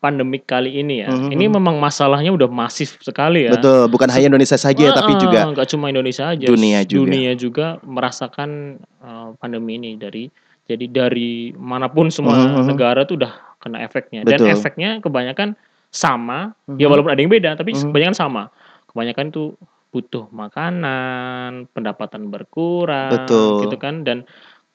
pandemik 0.00 0.48
kali 0.48 0.80
ini 0.80 1.04
ya, 1.04 1.12
Mhm. 1.12 1.28
ini 1.28 1.44
memang 1.50 1.76
masalahnya 1.76 2.32
udah 2.32 2.48
masif 2.48 2.96
sekali 3.04 3.44
ya. 3.44 3.52
Betul, 3.52 3.90
bukan 3.92 4.08
hanya 4.08 4.32
Indonesia 4.32 4.56
saja 4.56 4.80
ya, 4.80 4.96
tapi 4.96 5.12
juga 5.20 5.50
nggak 5.52 5.68
cuma 5.74 5.92
Indonesia 5.92 6.30
aja, 6.30 6.46
dunia 6.46 6.86
juga. 6.88 7.04
dunia 7.04 7.32
juga 7.36 7.66
merasakan 7.84 8.80
uh, 9.04 9.36
pandemi 9.36 9.76
ini 9.76 9.92
dari 10.00 10.30
jadi 10.66 10.86
dari 10.90 11.54
mana 11.54 11.86
pun 11.86 12.10
semua 12.10 12.34
Mhm, 12.34 12.50
mhm. 12.62 12.66
negara 12.74 13.06
tuh 13.06 13.22
udah 13.22 13.32
kena 13.62 13.82
efeknya 13.86 14.26
dan 14.26 14.42
Betul. 14.42 14.50
efeknya 14.52 14.90
kebanyakan 14.98 15.54
sama, 15.88 16.52
Mhm. 16.66 16.76
ya 16.76 16.86
walaupun 16.90 17.10
ada 17.14 17.20
yang 17.22 17.32
beda 17.32 17.50
tapi 17.54 17.72
Mhm. 17.72 17.90
kebanyakan 17.90 18.16
sama. 18.18 18.42
Kebanyakan 18.90 19.26
tuh 19.30 19.54
butuh 19.94 20.28
makanan, 20.28 21.70
pendapatan 21.72 22.28
berkurang, 22.28 23.24
Betul. 23.24 23.64
gitu 23.64 23.76
kan 23.78 24.02
dan 24.02 24.26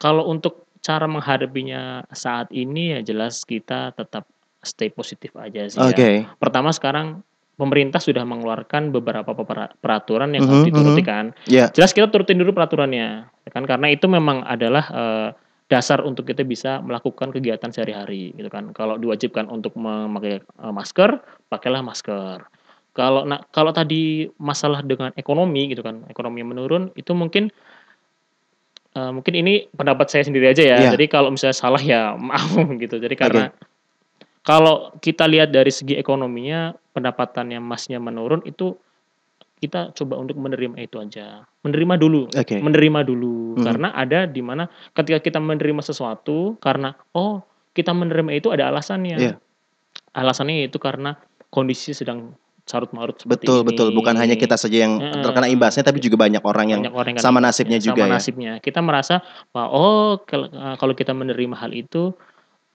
kalau 0.01 0.25
untuk 0.25 0.65
cara 0.81 1.05
menghadapinya 1.05 2.09
saat 2.09 2.49
ini 2.49 2.97
ya 2.97 2.99
jelas 3.05 3.45
kita 3.45 3.93
tetap 3.93 4.25
stay 4.65 4.89
positif 4.89 5.29
aja 5.37 5.69
sih 5.69 5.77
Oke. 5.77 6.25
ya. 6.25 6.33
Pertama 6.41 6.73
sekarang 6.73 7.21
pemerintah 7.53 8.01
sudah 8.01 8.25
mengeluarkan 8.25 8.89
beberapa 8.89 9.37
pera- 9.45 9.69
peraturan 9.77 10.33
yang 10.33 10.41
Mhm, 10.41 10.49
harus 10.49 10.61
mhm. 10.65 10.69
dituruti 10.73 11.01
kan. 11.05 11.25
Ya, 11.45 11.69
Jelas 11.69 11.93
kita 11.93 12.09
turutin 12.09 12.41
dulu 12.41 12.57
peraturannya, 12.57 13.29
ya 13.29 13.49
kan? 13.53 13.69
Karena 13.69 13.93
itu 13.93 14.09
memang 14.09 14.41
adalah 14.41 14.85
eh, 14.89 15.29
dasar 15.71 16.03
untuk 16.03 16.27
kita 16.27 16.43
bisa 16.43 16.83
melakukan 16.83 17.31
kegiatan 17.31 17.71
sehari-hari, 17.71 18.35
gitu 18.35 18.51
kan. 18.51 18.75
Kalau 18.75 18.99
diwajibkan 18.99 19.47
untuk 19.47 19.71
memakai 19.79 20.43
eh, 20.43 20.73
masker, 20.75 21.23
pakailah 21.47 21.79
masker. 21.79 22.43
Kalau 22.91 23.23
nah, 23.23 23.39
kalau 23.55 23.71
tadi 23.71 24.27
masalah 24.35 24.83
dengan 24.83 25.15
ekonomi, 25.15 25.71
gitu 25.71 25.79
kan, 25.79 26.03
ekonomi 26.11 26.43
yang 26.43 26.51
menurun, 26.51 26.91
itu 26.99 27.15
mungkin 27.15 27.47
eh, 28.99 29.11
mungkin 29.15 29.31
ini 29.31 29.71
pendapat 29.71 30.11
saya 30.11 30.27
sendiri 30.27 30.51
aja 30.51 30.59
ya. 30.59 30.77
Iya. 30.83 30.91
Jadi 30.99 31.07
kalau 31.07 31.31
misalnya 31.31 31.55
salah 31.55 31.79
ya 31.79 32.11
maaf 32.27 32.51
gitu. 32.75 32.99
Jadi 32.99 33.15
karena 33.15 33.55
kalau 34.43 34.91
kita 34.99 35.23
lihat 35.23 35.55
dari 35.55 35.71
segi 35.71 35.95
ekonominya, 35.95 36.75
pendapatannya 36.91 37.63
masnya 37.63 38.03
menurun 38.03 38.43
itu 38.43 38.75
kita 39.61 39.93
coba 39.93 40.17
untuk 40.17 40.41
menerima 40.41 40.73
itu 40.81 40.97
aja. 40.97 41.45
Menerima 41.61 41.93
dulu 41.95 42.25
oke. 42.27 42.55
menerima 42.57 42.99
dulu 43.05 43.61
Mhm. 43.61 43.63
karena 43.63 43.87
ada 43.93 44.25
di 44.25 44.41
mana 44.41 44.65
ketika 44.91 45.21
kita 45.21 45.37
menerima 45.37 45.85
sesuatu 45.85 46.57
karena 46.57 46.97
oh 47.13 47.45
kita 47.71 47.93
menerima 47.93 48.33
itu 48.33 48.49
ada 48.49 48.73
alasannya 48.73 49.17
Iya. 49.21 49.33
alasannya 50.11 50.65
itu 50.65 50.81
karena 50.81 51.15
kondisi 51.47 51.93
sedang 51.93 52.33
carut 52.61 52.89
marut 52.93 53.17
seperti 53.19 53.45
Betul, 53.45 53.59
ini 53.61 53.67
betul. 53.73 53.87
Bukan 53.91 54.15
hanya 54.15 54.33
kita 54.33 54.55
saja 54.55 54.85
yang 54.87 54.97
Heeh. 54.97 55.21
terkena 55.21 55.49
imbasnya, 55.49 55.81
tapi 55.83 55.97
juga 55.99 56.15
banyak 56.17 56.39
orang 56.41 56.67
yang 56.71 56.79
banyak 56.85 56.95
orang 56.95 57.11
yang 57.17 57.23
sama 57.23 57.39
nasibnya 57.41 57.77
imbasnya, 57.77 57.89
juga 57.91 58.01
sama 58.01 58.09
ya. 58.09 58.15
nasibnya 58.17 58.51
kita 58.61 58.79
merasa 58.81 59.15
bahwa 59.51 59.67
oh 59.73 60.09
kalau 60.23 60.47
kalau 60.77 60.93
kita 60.93 61.11
menerima 61.11 61.53
hal 61.57 61.71
itu 61.73 62.13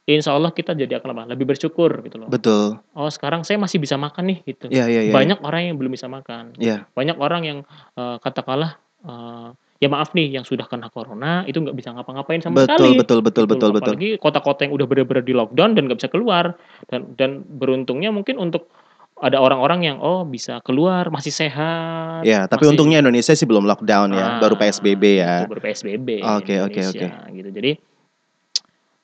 Insya 0.07 0.39
Allah 0.39 0.55
kita 0.55 0.71
jadi 0.73 1.03
akan 1.03 1.09
apa? 1.13 1.23
lebih 1.27 1.51
bersyukur 1.51 1.91
gitu 2.07 2.17
loh. 2.17 2.31
Betul. 2.31 2.79
Oh 2.95 3.11
sekarang 3.11 3.43
saya 3.43 3.59
masih 3.59 3.83
bisa 3.83 3.99
makan 3.99 4.31
nih 4.31 4.39
gitu. 4.47 4.71
Iya, 4.71 4.87
iya, 4.87 5.01
iya. 5.03 5.13
Banyak 5.13 5.43
orang 5.43 5.63
yang 5.67 5.77
belum 5.77 5.93
bisa 5.93 6.07
makan. 6.07 6.55
Iya. 6.57 6.87
banyak 6.89 7.19
orang 7.19 7.43
yang 7.43 7.59
eh, 7.93 8.17
katakanlah 8.23 8.79
eh, 9.03 9.49
ya 9.77 9.89
maaf 9.91 10.15
nih 10.15 10.31
yang 10.33 10.47
sudah 10.47 10.65
kena 10.65 10.89
corona 10.89 11.43
itu 11.45 11.59
nggak 11.59 11.75
bisa 11.75 11.91
ngapa-ngapain 11.91 12.39
sama 12.39 12.63
Betul, 12.63 12.71
sekali 12.71 12.91
betul, 12.97 13.19
betul, 13.21 13.45
Gitu. 13.45 13.53
betul, 13.53 13.71
betul. 13.75 13.83
apalagi 13.93 14.09
kota-kota 14.17 14.65
yang 14.65 14.73
udah 14.73 14.87
benar-benar 14.87 15.21
di 15.21 15.35
lockdown 15.35 15.71
dan 15.75 15.83
nggak 15.85 15.99
bisa 16.01 16.09
keluar 16.09 16.45
dan 16.87 17.13
dan 17.13 17.31
beruntungnya 17.45 18.09
mungkin 18.09 18.39
untuk 18.39 18.71
ada 19.17 19.37
orang-orang 19.37 19.81
yang 19.83 19.97
oh 19.99 20.23
bisa 20.23 20.63
keluar 20.63 21.11
masih 21.11 21.35
sehat 21.35 22.23
Ya, 22.23 22.47
tapi 22.47 22.63
masih- 22.63 22.73
untungnya 22.73 23.01
Indonesia 23.01 23.33
sih 23.33 23.45
belum 23.45 23.67
lockdown 23.67 24.13
ya, 24.13 24.27
Ah, 24.29 24.39
baru 24.39 24.55
PSBB 24.55 25.03
ya. 25.19 25.45
baru 25.45 25.61
PSBB 25.61 26.21
Oke, 26.23 26.63
oke, 26.63 26.79
Indonesia, 26.79 27.11
gitu 27.29 27.51
jadi 27.51 27.71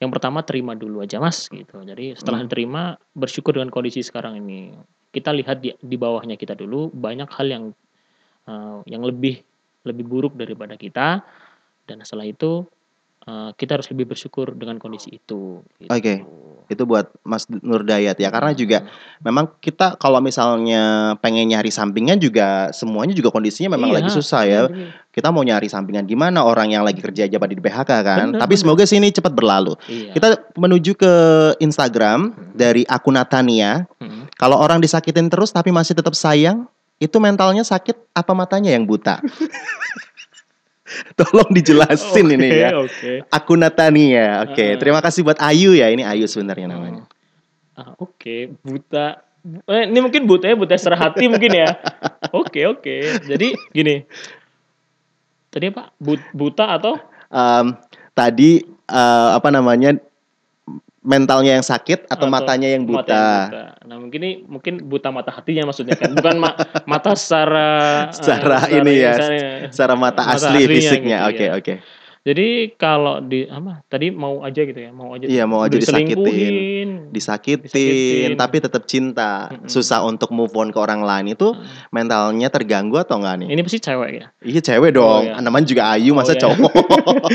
yang 0.02 0.10
pertama 0.10 0.42
terima 0.42 0.74
dulu 0.74 0.98
aja 0.98 1.22
mas 1.22 1.46
gitu 1.46 1.78
jadi 1.86 2.18
setelah 2.18 2.42
Hmm. 2.42 2.50
diterima 2.50 2.82
bersyukur 3.14 3.54
dengan 3.54 3.70
kondisi 3.70 4.02
sekarang 4.02 4.42
ini 4.42 4.74
kita 5.14 5.30
lihat 5.30 5.62
di, 5.62 5.70
di 5.78 5.94
bawahnya 5.94 6.34
kita 6.34 6.58
dulu 6.58 6.90
banyak 6.90 7.30
hal 7.30 7.46
yang 7.46 7.64
eh, 8.50 8.78
yang 8.90 9.06
lebih 9.06 9.38
lebih 9.86 10.04
buruk 10.10 10.34
daripada 10.34 10.74
kita 10.74 11.22
dan 11.86 11.96
setelah 12.02 12.26
itu 12.26 12.66
eh, 13.30 13.50
kita 13.54 13.78
harus 13.78 13.86
lebih 13.94 14.10
bersyukur 14.10 14.50
dengan 14.58 14.82
kondisi 14.82 15.14
itu 15.14 15.62
gitu. 15.78 15.90
Oke. 15.94 16.26
Itu 16.70 16.88
buat 16.88 17.12
Mas 17.20 17.44
Nur 17.52 17.84
Dayat 17.84 18.16
ya, 18.16 18.32
karena 18.32 18.56
juga 18.56 18.80
Hmm. 18.80 19.28
memang 19.28 19.44
kita 19.60 20.00
kalau 20.00 20.24
misalnya 20.24 21.14
pengen 21.20 21.52
nyari 21.52 21.68
sampingan 21.68 22.16
juga 22.16 22.72
semuanya 22.72 23.12
juga 23.12 23.28
kondisinya 23.28 23.76
memang 23.76 23.92
Iya, 23.92 23.96
lagi 24.00 24.10
susah 24.10 24.42
ya. 24.48 24.60
bener. 24.72 24.90
Kita 25.12 25.28
mau 25.28 25.44
nyari 25.44 25.68
sampingan 25.68 26.08
gimana 26.08 26.40
orang 26.40 26.72
yang 26.72 26.88
lagi 26.88 27.04
kerja 27.04 27.28
aja 27.28 27.36
pada 27.36 27.52
di 27.52 27.60
PHK 27.60 27.90
kan. 28.00 28.32
Bener, 28.32 28.40
Tapi 28.40 28.54
bener. 28.56 28.62
semoga 28.64 28.82
sih 28.88 28.96
ini 28.96 29.12
cepat 29.12 29.36
berlalu. 29.36 29.76
Iya. 29.84 30.16
Kita 30.16 30.28
menuju 30.56 30.96
ke 30.96 31.12
Instagram 31.60 32.32
dari 32.56 32.88
akun 32.88 33.20
Natania. 33.20 33.84
Hmm. 34.00 34.24
Kalau 34.40 34.56
orang 34.56 34.80
disakitin 34.80 35.28
terus 35.28 35.52
tapi 35.52 35.68
masih 35.68 35.92
tetap 35.92 36.16
sayang, 36.16 36.64
itu 36.96 37.12
mentalnya 37.20 37.60
sakit 37.60 37.92
apa 38.16 38.32
matanya 38.32 38.72
yang 38.72 38.88
buta? 38.88 39.20
Tolong 41.16 41.48
dijelasin 41.52 42.26
ini 42.32 42.48
Oke, 42.48 42.56
ya. 42.60 42.68
Oke. 42.76 43.12
Akun 43.28 43.60
Natania. 43.60 44.44
Oke, 44.44 44.64
Ah. 44.64 44.76
terima 44.76 45.00
kasih 45.00 45.24
buat 45.24 45.40
Ayu 45.40 45.72
ya. 45.72 45.88
Ini 45.88 46.04
Ayu 46.04 46.28
sebenarnya 46.28 46.68
namanya. 46.68 47.08
Ah, 47.72 47.96
Oke, 47.96 48.52
buta. 48.60 49.20
Eh, 49.42 49.90
ini 49.90 49.98
mungkin 49.98 50.22
buta 50.28 50.46
ya, 50.46 50.54
buta 50.54 50.76
secara 50.76 51.08
hati 51.08 51.26
mungkin 51.26 51.50
ya. 51.50 51.68
Oke, 52.32 52.64
oke. 52.64 53.20
Jadi 53.26 53.52
gini. 53.74 54.06
Tadi 55.52 55.68
apa? 55.68 55.92
Bu- 55.96 56.30
buta 56.32 56.64
atau 56.72 56.96
Em, 57.28 57.76
tadi 58.12 58.60
eh, 58.86 59.30
apa 59.32 59.48
namanya 59.48 59.96
mentalnya 61.02 61.56
yang 61.56 61.64
sakit 61.64 62.06
atau, 62.06 62.24
Atau 62.24 62.30
matanya 62.30 62.68
yang 62.68 62.84
mata 62.84 62.92
buta? 62.94 63.10
yang 63.10 63.48
buta. 63.48 63.64
Nah, 63.82 63.96
mungkin 63.98 64.20
ini 64.20 64.32
mungkin 64.44 64.74
buta 64.82 65.08
mata 65.08 65.30
hatinya 65.30 65.66
maksudnya 65.66 65.92
kan. 65.92 66.12
Bukan 66.12 66.36
ma- 66.38 66.54
mata 66.84 67.12
secara 67.12 67.68
eh, 68.08 68.14
Secara 68.14 68.56
ini 68.70 68.92
ya, 68.96 69.12
secara- 69.12 69.68
Secara 69.68 69.94
mata, 69.94 70.22
Mata 70.22 70.36
asli 70.38 70.62
fisiknya. 70.66 71.18
gitu, 71.22 71.30
Oke, 71.30 71.44
ya. 71.44 71.52
oke. 71.54 71.74
Jadi 72.22 72.78
kalau 72.78 73.18
di 73.18 73.42
apa? 73.44 73.82
Tadi 73.82 74.14
mau 74.14 74.46
aja 74.46 74.62
gitu 74.62 74.78
ya, 74.78 74.94
mau 74.94 75.10
aja. 75.10 75.26
Iya, 75.26 75.42
mau 75.42 75.58
aja 75.60 75.74
disakitin. 75.74 77.10
Disakitin, 77.10 77.66
Disakitin. 77.66 78.30
tapi 78.38 78.62
tetap 78.62 78.86
cinta. 78.86 79.50
Mm-mm. 79.50 79.66
Susah 79.66 80.06
untuk 80.06 80.30
move 80.30 80.54
on 80.54 80.70
ke 80.70 80.78
orang 80.78 81.02
lain 81.02 81.34
itu 81.34 81.50
Hmm. 81.50 81.66
mentalnya 81.90 82.46
terganggu 82.46 82.94
atau 82.96 83.18
enggak 83.18 83.42
nih? 83.42 83.48
Ini 83.50 83.60
pasti 83.60 83.78
cewek 83.82 84.10
ya. 84.14 84.26
Iya 84.38 84.60
cewek 84.62 84.94
dong. 84.94 85.22
iya. 85.26 85.42
Namanya 85.42 85.66
juga 85.66 85.82
Ayu 85.90 86.14
masa 86.14 86.30
Oh, 86.30 86.38
iya. 86.38 86.42
cowok. 86.46 86.72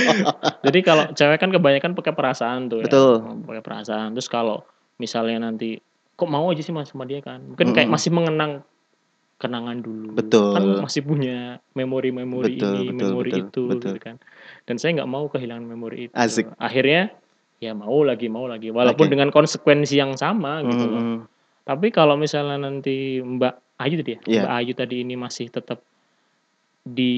Jadi 0.66 0.80
kalau 0.82 1.04
cewek 1.12 1.38
kan 1.38 1.50
kebanyakan 1.52 1.92
pakai 1.92 2.14
perasaan 2.16 2.72
tuh 2.72 2.80
Betul. 2.80 3.12
ya. 3.20 3.44
Pakai 3.44 3.64
perasaan. 3.64 4.16
Terus 4.16 4.32
kalau 4.32 4.64
misalnya 4.96 5.44
nanti 5.44 5.84
kok 6.16 6.30
mau 6.32 6.48
aja 6.48 6.64
sih 6.64 6.72
mas 6.72 6.88
sama 6.88 7.04
dia 7.04 7.20
kan. 7.20 7.44
Mungkin 7.44 7.76
kayak 7.76 7.92
Mm-mm. 7.92 8.00
masih 8.00 8.12
mengenang 8.16 8.64
kenangan 9.38 9.78
dulu. 9.78 10.18
Betul. 10.18 10.50
Kan 10.50 10.64
masih 10.82 11.02
punya 11.04 11.62
memori-memori 11.76 12.58
ini, 12.58 12.90
betul, 12.90 13.12
memori 13.14 13.30
betul, 13.30 13.44
itu 13.44 13.62
betul. 13.68 13.92
gitu 13.94 14.00
kan. 14.02 14.16
Dan 14.68 14.76
saya 14.76 15.00
nggak 15.00 15.08
mau 15.10 15.32
kehilangan 15.32 15.64
memori 15.64 16.12
itu. 16.12 16.14
Asik. 16.14 16.52
Akhirnya 16.60 17.16
ya 17.58 17.72
mau 17.72 18.04
lagi, 18.04 18.28
mau 18.28 18.46
lagi. 18.46 18.68
Walaupun 18.70 19.08
Oke. 19.08 19.14
dengan 19.16 19.32
konsekuensi 19.32 19.96
yang 19.96 20.20
sama 20.20 20.60
gitu 20.62 20.86
loh. 20.86 21.00
Mm-mm. 21.02 21.20
Tapi 21.64 21.88
kalau 21.90 22.20
misalnya 22.20 22.60
nanti 22.60 23.24
Mbak 23.24 23.80
Ayu 23.80 23.96
tadi 24.00 24.12
ya, 24.12 24.20
Iya. 24.28 24.42
Mbak 24.44 24.54
Ayu 24.60 24.72
tadi 24.76 24.96
ini 25.02 25.16
masih 25.16 25.48
tetap 25.48 25.80
di 26.84 27.14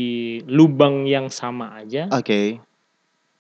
lubang 0.49 1.05
yang 1.05 1.29
sama 1.29 1.77
aja, 1.77 2.09
Oke. 2.09 2.57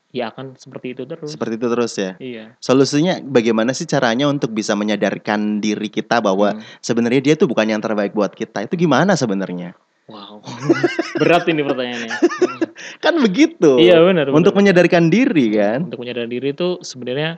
ya 0.09 0.29
akan 0.29 0.53
seperti 0.53 0.93
itu 0.93 1.03
terus. 1.05 1.29
Seperti 1.33 1.57
itu 1.57 1.67
terus 1.69 1.93
ya. 1.97 2.13
Iya. 2.21 2.53
Solusinya 2.61 3.17
bagaimana 3.19 3.73
sih 3.73 3.89
caranya 3.89 4.29
untuk 4.29 4.53
bisa 4.53 4.77
menyadarkan 4.77 5.57
diri 5.57 5.89
kita 5.89 6.21
bahwa 6.21 6.53
Hmm. 6.53 6.61
sebenarnya 6.81 7.21
dia 7.21 7.33
tuh 7.33 7.49
bukan 7.49 7.65
yang 7.65 7.81
terbaik 7.81 8.13
buat 8.13 8.33
kita. 8.33 8.65
Itu 8.69 8.77
gimana 8.77 9.17
sebenarnya? 9.17 9.73
Wow. 10.09 10.41
Berat 11.21 11.45
ini 11.45 11.61
pertanyaannya. 11.61 12.17
Kan 13.05 13.21
begitu. 13.21 13.77
Iya 13.77 14.01
benar. 14.01 14.33
Untuk 14.33 14.51
benar. 14.51 14.73
menyadarkan 14.73 15.07
diri 15.07 15.53
kan. 15.53 15.85
untuk 15.85 16.01
menyadari 16.01 16.27
diri 16.27 16.49
itu 16.51 16.81
sebenarnya 16.81 17.37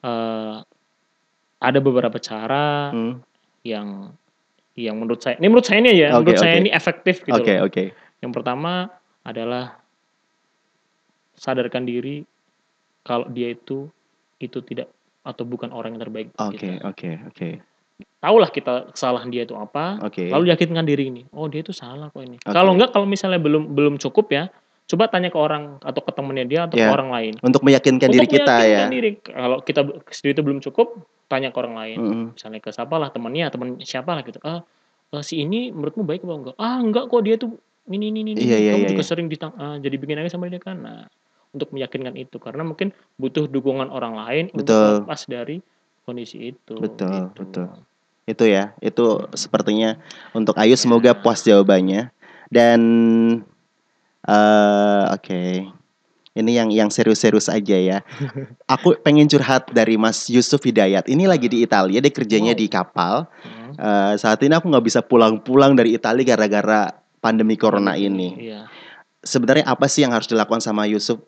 eh, 0.00 0.56
ada 1.58 1.78
beberapa 1.78 2.16
cara 2.16 2.90
Hmm. 2.90 3.18
yang 3.62 4.14
yang 4.72 4.96
menurut 4.96 5.20
saya 5.20 5.36
ini 5.36 5.46
menurut 5.46 5.66
saya 5.66 5.78
ini 5.78 5.90
ya 5.94 6.08
Oke, 6.14 6.32
menurut 6.32 6.40
saya 6.40 6.54
oke. 6.54 6.62
ini 6.62 6.70
efektif 6.70 7.16
gitu 7.22 7.34
Oke, 7.36 7.54
loh. 7.54 7.66
oke. 7.66 7.84
Yang 8.22 8.32
pertama 8.32 8.72
adalah 9.22 9.76
sadarkan 11.34 11.84
diri 11.84 12.22
kalau 13.02 13.26
dia 13.28 13.50
itu 13.50 13.90
itu 14.38 14.58
tidak 14.62 14.88
atau 15.22 15.42
bukan 15.42 15.70
orang 15.70 15.94
yang 15.94 16.02
terbaik 16.02 16.28
buat 16.32 16.54
Oke, 16.54 16.70
oke, 16.82 17.10
oke. 17.28 17.48
Tahulah 18.22 18.50
kita 18.54 18.94
kesalahan 18.94 19.28
dia 19.32 19.42
itu 19.42 19.54
apa, 19.58 19.98
Oke. 20.02 20.30
lalu 20.30 20.54
yakinkan 20.54 20.86
diri 20.86 21.10
ini. 21.10 21.22
Oh, 21.34 21.50
dia 21.50 21.60
itu 21.66 21.74
salah 21.74 22.08
kok 22.12 22.22
ini. 22.22 22.38
Oke. 22.38 22.54
Kalau 22.54 22.70
enggak 22.74 22.94
kalau 22.94 23.06
misalnya 23.06 23.42
belum 23.42 23.74
belum 23.74 23.94
cukup 23.98 24.30
ya, 24.30 24.46
coba 24.86 25.08
tanya 25.08 25.32
ke 25.32 25.38
orang 25.38 25.80
atau 25.82 26.00
ke 26.04 26.12
temennya 26.12 26.44
dia 26.46 26.60
atau 26.68 26.76
Ya. 26.78 26.90
ke 26.90 26.92
orang 26.94 27.10
lain. 27.10 27.32
Untuk 27.42 27.62
meyakinkan 27.66 28.08
diri 28.12 28.26
Untuk 28.28 28.34
kita 28.38 28.54
ya. 28.62 28.86
diri. 28.86 29.10
Kalau 29.18 29.58
kita 29.64 29.80
sendiri 30.12 30.32
itu 30.38 30.42
belum 30.44 30.58
cukup, 30.62 31.02
tanya 31.26 31.48
ke 31.48 31.58
orang 31.58 31.74
lain. 31.74 31.98
Mm-mm. 31.98 32.26
Misalnya 32.36 32.60
ke 32.60 32.70
siapa 32.70 32.94
lah 33.00 33.08
temannya, 33.10 33.48
teman 33.48 33.68
siapa 33.82 34.10
lah 34.12 34.22
gitu. 34.22 34.38
Ah, 34.44 34.60
eh, 35.16 35.22
si 35.24 35.42
ini 35.42 35.72
menurutmu 35.72 36.04
baik 36.04 36.22
apa 36.28 36.34
enggak? 36.34 36.56
Ah, 36.60 36.78
enggak 36.78 37.08
kok 37.08 37.22
dia 37.24 37.34
tuh 37.40 37.56
ini 37.88 38.12
ini 38.12 38.20
ini. 38.22 38.30
Iya, 38.38 38.58
iya, 38.58 38.70
Kamu 38.76 38.84
iya, 38.86 38.90
juga 38.94 39.02
iya. 39.02 39.10
sering 39.10 39.26
ditang 39.26 39.52
ah, 39.58 39.76
jadi 39.80 39.96
bikin 39.98 40.14
nangis 40.20 40.34
sama 40.36 40.46
dia 40.46 40.62
kan. 40.62 40.78
Nah, 40.78 41.10
untuk 41.52 41.68
meyakinkan 41.72 42.16
itu 42.16 42.40
karena 42.40 42.64
mungkin 42.64 42.96
butuh 43.20 43.44
dukungan 43.48 43.92
orang 43.92 44.16
lain 44.16 44.44
Betul. 44.52 44.72
untuk 44.72 45.04
lepas 45.04 45.20
dari 45.28 45.60
kondisi 46.02 46.52
itu. 46.52 46.74
Betul, 46.80 47.12
gitu. 47.12 47.44
betul. 47.44 47.66
Itu 48.22 48.46
ya, 48.46 48.70
itu 48.78 49.26
sepertinya 49.34 49.98
untuk 50.30 50.54
Ayu 50.54 50.78
semoga 50.78 51.10
Ya. 51.10 51.18
puas 51.18 51.42
jawabannya. 51.42 52.10
Dan 52.52 52.80
eh 54.22 55.04
oke. 55.10 55.42
Ini 56.32 56.48
yang 56.56 56.72
yang 56.72 56.88
serius-serius 56.88 57.52
aja 57.52 57.76
ya. 57.76 57.98
Aku 58.74 58.96
pengen 59.04 59.28
curhat 59.28 59.68
dari 59.68 60.00
Mas 60.00 60.32
Yusuf 60.32 60.64
Hidayat. 60.64 61.04
Ini 61.04 61.28
lagi 61.28 61.44
di 61.44 61.60
Italia, 61.60 62.00
dia 62.00 62.08
kerjanya 62.08 62.56
Wow. 62.56 62.60
di 62.62 62.66
kapal. 62.72 63.14
Hmm. 63.44 63.76
Eh, 63.76 64.14
saat 64.16 64.40
ini 64.40 64.52
aku 64.56 64.68
nggak 64.68 64.84
bisa 64.84 65.00
pulang-pulang 65.04 65.76
dari 65.76 65.92
Italia 65.92 66.24
gara-gara 66.24 66.88
pandemi 67.20 67.60
corona 67.60 68.00
ini. 68.00 68.48
Iya. 68.48 68.64
Sebenarnya 69.20 69.68
apa 69.68 69.84
sih 69.92 70.04
yang 70.08 70.16
harus 70.16 70.24
dilakukan 70.28 70.64
sama 70.64 70.88
Yusuf 70.88 71.20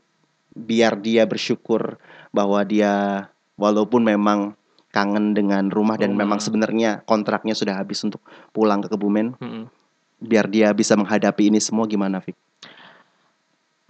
biar 0.57 0.97
dia 0.97 1.29
bersyukur 1.29 2.01
bahwa 2.33 2.65
dia 2.65 3.27
walaupun 3.61 4.01
memang 4.09 4.57
kangen 4.95 5.35
dengan 5.35 5.67
rumah 5.75 5.99
dan 5.99 6.15
Rumah. 6.15 6.23
memang 6.23 6.39
sebenarnya 6.39 7.03
kontraknya 7.03 7.59
sudah 7.59 7.75
habis 7.75 7.99
untuk 8.07 8.23
pulang 8.55 8.79
ke 8.79 8.87
Kebumen, 8.87 9.35
Mm-mm. 9.35 9.67
biar 10.23 10.47
dia 10.47 10.71
bisa 10.71 10.95
menghadapi 10.95 11.51
ini 11.51 11.59
semua 11.59 11.91
gimana, 11.91 12.23
Fik? 12.23 12.39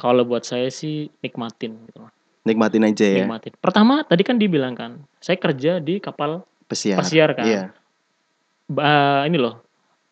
Kalau 0.01 0.25
buat 0.25 0.49
saya 0.49 0.73
sih 0.73 1.13
nikmatin 1.21 1.77
gitu. 1.87 2.01
Nikmatin 2.49 2.89
aja 2.89 3.05
ya, 3.05 3.25
Nikmatin. 3.25 3.53
Pertama 3.61 4.01
tadi 4.05 4.25
kan 4.25 4.41
dibilang 4.41 4.73
kan, 4.73 5.05
saya 5.21 5.37
kerja 5.37 5.77
di 5.77 6.01
kapal 6.01 6.41
pesiar. 6.65 7.05
pesiar 7.05 7.37
kan. 7.37 7.45
Iya, 7.45 7.63
Ba- 8.65 9.29
ini 9.29 9.37
loh, 9.37 9.61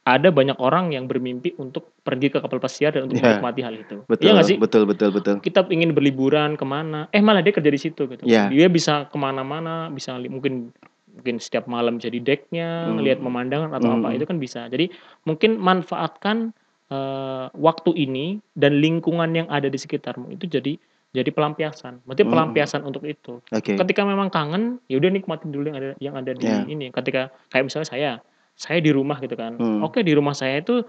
ada 0.02 0.34
banyak 0.34 0.58
orang 0.58 0.90
yang 0.90 1.06
bermimpi 1.06 1.54
untuk 1.56 1.94
pergi 2.02 2.26
ke 2.26 2.42
kapal 2.42 2.58
pesiar 2.58 2.90
dan 2.90 3.06
untuk 3.06 3.22
Iya. 3.22 3.38
menikmati 3.38 3.60
hal 3.62 3.74
itu. 3.76 3.96
betul, 4.04 4.34
Iya 4.34 4.42
sih? 4.42 4.56
betul, 4.58 4.82
betul, 4.82 5.14
betul. 5.14 5.38
Kita 5.38 5.62
ingin 5.70 5.94
berliburan 5.94 6.58
ke 6.58 6.66
mana, 6.66 7.06
eh 7.08 7.22
malah 7.22 7.38
dia 7.38 7.54
kerja 7.54 7.70
di 7.70 7.78
situ 7.78 8.10
gitu. 8.10 8.26
Iya. 8.26 8.50
Dia 8.50 8.66
bisa 8.66 9.06
ke 9.06 9.14
mana-mana, 9.14 9.86
bisa 9.88 10.18
mungkin 10.18 10.74
mungkin 11.12 11.36
setiap 11.38 11.68
malam 11.68 12.00
jadi 12.00 12.18
decknya, 12.18 12.88
Hmm. 12.88 12.96
ngelihat 12.96 13.20
pemandangan 13.20 13.70
atau 13.70 13.88
apa 13.92 14.10
Hmm. 14.10 14.16
itu 14.16 14.24
kan 14.24 14.40
bisa. 14.40 14.64
Jadi 14.66 14.90
mungkin 15.22 15.56
manfaatkan 15.56 16.50
eh, 16.88 17.48
waktu 17.56 17.96
ini 17.96 18.36
dan 18.52 18.76
lingkungan 18.76 19.32
yang 19.32 19.48
ada 19.48 19.64
di 19.64 19.80
sekitarmu 19.80 20.28
itu 20.30 20.44
jadi 20.44 20.76
jadi 21.08 21.28
pelampiasan. 21.28 22.04
Berarti 22.04 22.20
Hmm. 22.20 22.32
pelampiasan 22.32 22.84
untuk 22.84 23.04
itu. 23.04 23.40
Oke. 23.48 23.76
Ketika 23.76 24.04
memang 24.04 24.28
kangen, 24.28 24.76
ya 24.88 25.00
udah 25.00 25.08
nikmatin 25.08 25.48
dulu 25.48 25.68
yang 25.68 25.78
ada 25.78 25.90
yang 25.96 26.14
ada 26.16 26.32
di 26.32 26.44
Iya. 26.44 26.64
ini. 26.66 26.86
Ketika 26.88 27.32
kayak 27.48 27.64
misalnya 27.64 27.88
saya, 27.88 28.10
saya 28.56 28.78
di 28.78 28.90
rumah 28.94 29.18
gitu 29.18 29.34
kan. 29.34 29.56
Hmm. 29.58 29.80
Oke 29.82 30.04
di 30.04 30.12
rumah 30.14 30.36
saya 30.36 30.60
itu 30.60 30.84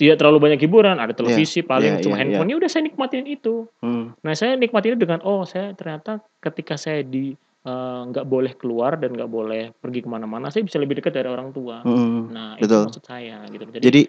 tidak 0.00 0.16
terlalu 0.16 0.48
banyak 0.48 0.60
hiburan, 0.64 0.96
ada 0.96 1.12
televisi 1.12 1.60
paling 1.60 2.00
iya, 2.00 2.02
cuma 2.02 2.16
iya, 2.16 2.24
handphone. 2.24 2.48
Ya 2.48 2.56
udah 2.56 2.70
saya 2.72 2.82
nikmatin 2.88 3.28
itu. 3.28 3.68
Hmm, 3.84 4.16
Nah 4.24 4.32
saya 4.32 4.56
nikmatin 4.56 4.96
itu 4.96 5.00
dengan 5.04 5.20
oh 5.28 5.44
saya 5.44 5.76
ternyata 5.76 6.24
ketika 6.40 6.80
saya 6.80 7.04
di 7.04 7.36
eh, 7.68 8.00
nggak 8.08 8.24
boleh 8.24 8.56
keluar 8.56 8.96
dan 8.96 9.12
nggak 9.12 9.28
boleh 9.28 9.76
pergi 9.76 10.00
ke 10.00 10.08
mana-mana, 10.08 10.48
saya 10.48 10.64
bisa 10.64 10.80
lebih 10.80 11.04
dekat 11.04 11.12
dari 11.12 11.28
orang 11.28 11.52
tua. 11.52 11.84
hmm. 11.84 12.32
Nah 12.32 12.56
betul. 12.56 12.88
itu 12.88 12.88
maksud 12.88 13.04
saya 13.04 13.44
gitu. 13.52 13.64
Jadi, 13.68 13.84
Jadi 13.84 14.02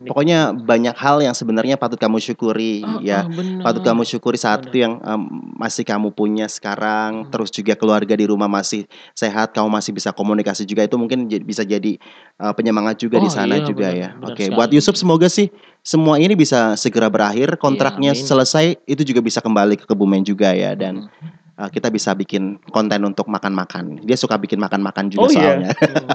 pokoknya 0.00 0.38
banyak 0.52 0.96
hal 0.96 1.20
yang 1.20 1.32
sebenarnya 1.32 1.76
patut 1.76 1.94
kamu 1.94 2.16
syukuri 2.18 2.80
Ah, 2.80 3.00
ya. 3.00 3.20
benar. 3.26 3.60
patut 3.62 3.82
kamu 3.82 4.02
syukuri 4.02 4.34
saat 4.34 4.64
itu 4.64 4.80
yang 4.80 4.96
em, 4.98 5.20
masih 5.54 5.84
kamu 5.84 6.08
punya 6.10 6.46
sekarang 6.46 7.22
Hmm. 7.22 7.28
terus 7.28 7.50
juga 7.50 7.74
keluarga 7.74 8.12
di 8.12 8.24
rumah 8.24 8.48
masih 8.48 8.88
sehat 9.12 9.52
kamu 9.52 9.68
masih 9.68 9.92
bisa 9.92 10.08
komunikasi 10.10 10.64
juga 10.64 10.82
itu 10.82 10.96
mungkin 10.96 11.28
bisa 11.44 11.60
jadi 11.62 12.00
eh, 12.36 12.52
penyemangat 12.54 12.96
juga 12.98 13.16
di 13.16 13.28
Oh, 13.28 13.32
sana 13.32 13.54
iya, 13.54 13.62
juga 13.62 13.88
benar, 13.88 14.00
ya 14.00 14.08
oke 14.24 14.40
sekali. 14.40 14.56
buat 14.56 14.70
Yusuf 14.70 14.94
semoga 14.96 15.28
sih 15.28 15.52
semua 15.80 16.16
ini 16.16 16.32
bisa 16.32 16.72
segera 16.74 17.08
berakhir 17.08 17.56
kontraknya 17.56 18.12
amin. 18.12 18.20
selesai 18.22 18.64
itu 18.84 19.02
juga 19.02 19.20
bisa 19.20 19.40
kembali 19.40 19.76
ke 19.76 19.84
Kebumen 19.84 20.24
juga 20.24 20.50
ya 20.50 20.72
dan 20.72 21.12
Hmm. 21.12 21.28
eh, 21.58 21.68
kita 21.68 21.92
bisa 21.92 22.12
bikin 22.12 22.56
konten 22.66 23.04
untuk 23.04 23.28
makan-makan 23.28 24.00
dia 24.00 24.16
suka 24.16 24.34
bikin 24.34 24.56
makan-makan 24.56 25.12
juga 25.12 25.24
Oh 25.24 25.30
iya. 25.30 25.40
soalnya 25.60 25.70
Hmm. 25.76 26.08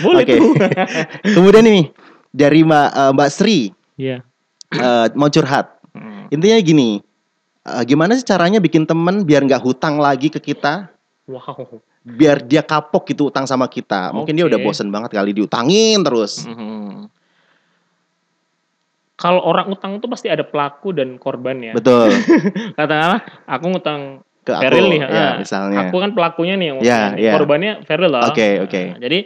Boleh 0.00 0.24
Oke. 0.24 0.32
tuh. 0.34 0.52
kemudian 1.36 1.60
nih 1.62 1.84
dari 2.38 2.62
Ma- 2.62 2.88
eh, 2.88 3.10
Mbak 3.10 3.28
Sri 3.28 3.60
Iya. 3.98 4.22
eh, 4.70 5.06
mau 5.12 5.26
curhat 5.26 5.74
Hmm. 5.90 6.30
Intinya 6.30 6.54
gini, 6.60 7.02
eh, 7.64 7.82
gimana 7.82 8.14
sih 8.14 8.22
caranya 8.22 8.60
bikin 8.60 8.86
temen 8.86 9.26
biar 9.26 9.42
nggak 9.42 9.58
hutang 9.58 9.98
lagi 9.98 10.28
ke 10.28 10.38
kita, 10.38 10.86
Wow. 11.26 11.82
biar 12.06 12.38
dia 12.40 12.62
kapok 12.62 13.10
gitu 13.10 13.28
utang 13.28 13.42
sama 13.44 13.66
kita. 13.66 14.14
Mungkin 14.14 14.32
dia 14.32 14.46
udah 14.46 14.60
bosen 14.60 14.86
banget 14.88 15.10
kali 15.10 15.34
diutangin 15.34 15.98
terus. 16.00 16.46
Mhm. 16.46 17.10
Kalau 19.18 19.42
orang 19.42 19.66
utang 19.68 19.98
itu 19.98 20.06
pasti 20.06 20.30
ada 20.30 20.46
pelaku 20.46 20.94
dan 20.94 21.18
korban 21.18 21.58
ya. 21.58 21.72
Betul. 21.74 22.14
Katakanlah 22.78 23.18
aku 23.50 23.64
ngutang 23.68 24.00
Ke 24.46 24.54
aku, 24.54 24.62
Feril 24.62 24.86
nih, 24.88 25.00
ya, 25.02 25.08
ah, 25.10 25.32
misalnya. 25.36 25.78
aku 25.82 25.96
kan 25.98 26.10
pelakunya 26.14 26.54
nih 26.54 26.66
yang 26.70 26.78
Ya, 26.78 26.84
ngutang. 26.86 27.12
ya. 27.18 27.32
Korbannya 27.34 27.72
Feril 27.82 28.10
lah. 28.14 28.30
Oke, 28.30 28.62
oke. 28.62 28.82
Nah, 28.94 29.00
jadi 29.02 29.18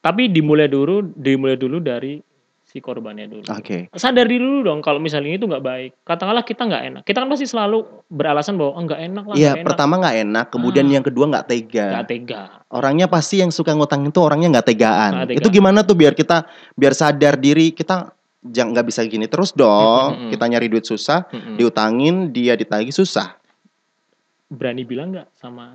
tapi 0.00 0.28
dimulai 0.28 0.66
dulu 0.66 1.04
dimulai 1.12 1.54
dulu 1.54 1.78
dari 1.78 2.18
si 2.62 2.78
korbannya 2.78 3.26
dulu. 3.26 3.42
Oke. 3.50 3.90
Sadari 3.90 4.38
dulu 4.38 4.62
dong 4.62 4.78
kalau 4.78 5.02
misalnya 5.02 5.34
itu 5.34 5.42
nggak 5.42 5.58
baik. 5.60 5.90
Katakanlah 6.06 6.46
kita 6.46 6.62
nggak 6.64 6.82
enak. 6.86 7.02
Kita 7.02 7.18
kan 7.18 7.28
pasti 7.28 7.42
selalu 7.44 7.82
beralasan 8.06 8.54
bahwa 8.54 8.78
"Ah, 8.78 8.82
nggak 8.86 9.00
enak 9.10 9.24
lah. 9.26 9.34
Iya, 9.34 9.42
nggak 9.42 9.58
enak." 9.58 9.66
pertama 9.66 9.94
nggak 9.98 10.16
enak, 10.22 10.46
kemudian 10.54 10.86
Ah. 10.86 10.92
yang 10.94 11.04
kedua 11.04 11.24
nggak 11.26 11.46
tega. 11.50 11.86
nggak 11.98 12.06
tega. 12.06 12.42
Orangnya 12.70 13.10
pasti 13.10 13.42
yang 13.42 13.50
suka 13.50 13.74
ngutang 13.74 14.06
itu 14.06 14.18
orangnya 14.22 14.48
nggak 14.54 14.68
tegaan. 14.70 15.10
Nggak 15.18 15.28
tega. 15.34 15.38
Itu 15.42 15.48
gimana 15.50 15.82
tuh 15.82 15.98
biar 15.98 16.14
kita 16.14 16.46
biar 16.78 16.94
sadar 16.94 17.34
diri 17.34 17.74
kita 17.74 18.14
jangan 18.40 18.70
nggak 18.70 18.86
bisa 18.86 19.02
gini 19.04 19.26
terus 19.26 19.50
dong. 19.50 20.06
Mm-mm. 20.14 20.30
Kita 20.30 20.44
nyari 20.46 20.70
duit 20.70 20.86
susah, 20.86 21.26
Mm-mm. 21.26 21.58
diutangin, 21.58 22.30
dia 22.30 22.54
ditagih 22.54 22.94
susah, 22.94 23.34
Berani 24.46 24.82
bilang 24.82 25.10
nggak 25.10 25.26
sama 25.34 25.74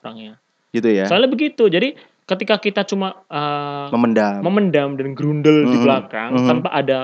orangnya. 0.00 0.36
gitu 0.76 0.92
ya. 0.92 1.08
Soalnya 1.08 1.32
begitu. 1.32 1.72
Jadi 1.72 1.96
ketika 2.24 2.56
kita 2.56 2.82
cuma 2.88 3.20
uh, 3.28 3.92
Memendam. 3.92 4.40
memendam 4.40 4.90
dan 4.96 5.12
grundel 5.12 5.68
di 5.68 5.76
Mhm, 5.76 5.84
belakang 5.84 6.30
mhm. 6.32 6.48
tanpa 6.48 6.68
ada 6.72 7.00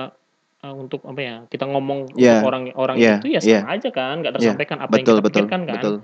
uh, 0.65 0.73
untuk 0.73 1.05
apa 1.05 1.21
ya 1.21 1.35
kita 1.45 1.69
ngomong 1.69 2.17
Yeah, 2.17 2.41
untuk 2.41 2.49
orang 2.49 2.63
orang 2.73 2.95
yeah, 2.97 3.17
itu 3.21 3.27
ya 3.29 3.41
yeah. 3.41 3.61
sama 3.61 3.77
aja 3.77 3.89
kan 3.93 4.15
nggak 4.21 4.31
Yeah, 4.33 4.33
tersampaikan 4.57 4.77
apa 4.81 4.93
yang 4.97 5.05
betul 5.05 5.15
kita 5.17 5.21
betul 5.21 5.29
pikirkan 5.45 5.61
kan 5.69 5.75
betul. 5.77 5.95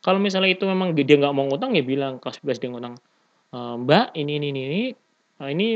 kalau 0.00 0.18
misalnya 0.20 0.50
itu 0.52 0.64
memang 0.64 0.96
dia 0.96 1.04
nggak 1.04 1.34
mau 1.36 1.44
ngutang 1.48 1.76
ya 1.76 1.84
bilang 1.84 2.16
kalau 2.16 2.32
pas 2.40 2.56
dia 2.56 2.70
ngutang 2.72 2.94
"E, 3.52 3.58
mbak 3.84 4.16
ini 4.16 4.32
ini 4.40 4.46
ini 4.50 4.60
ini, 4.64 4.82
eh, 5.40 5.48
ini 5.52 5.66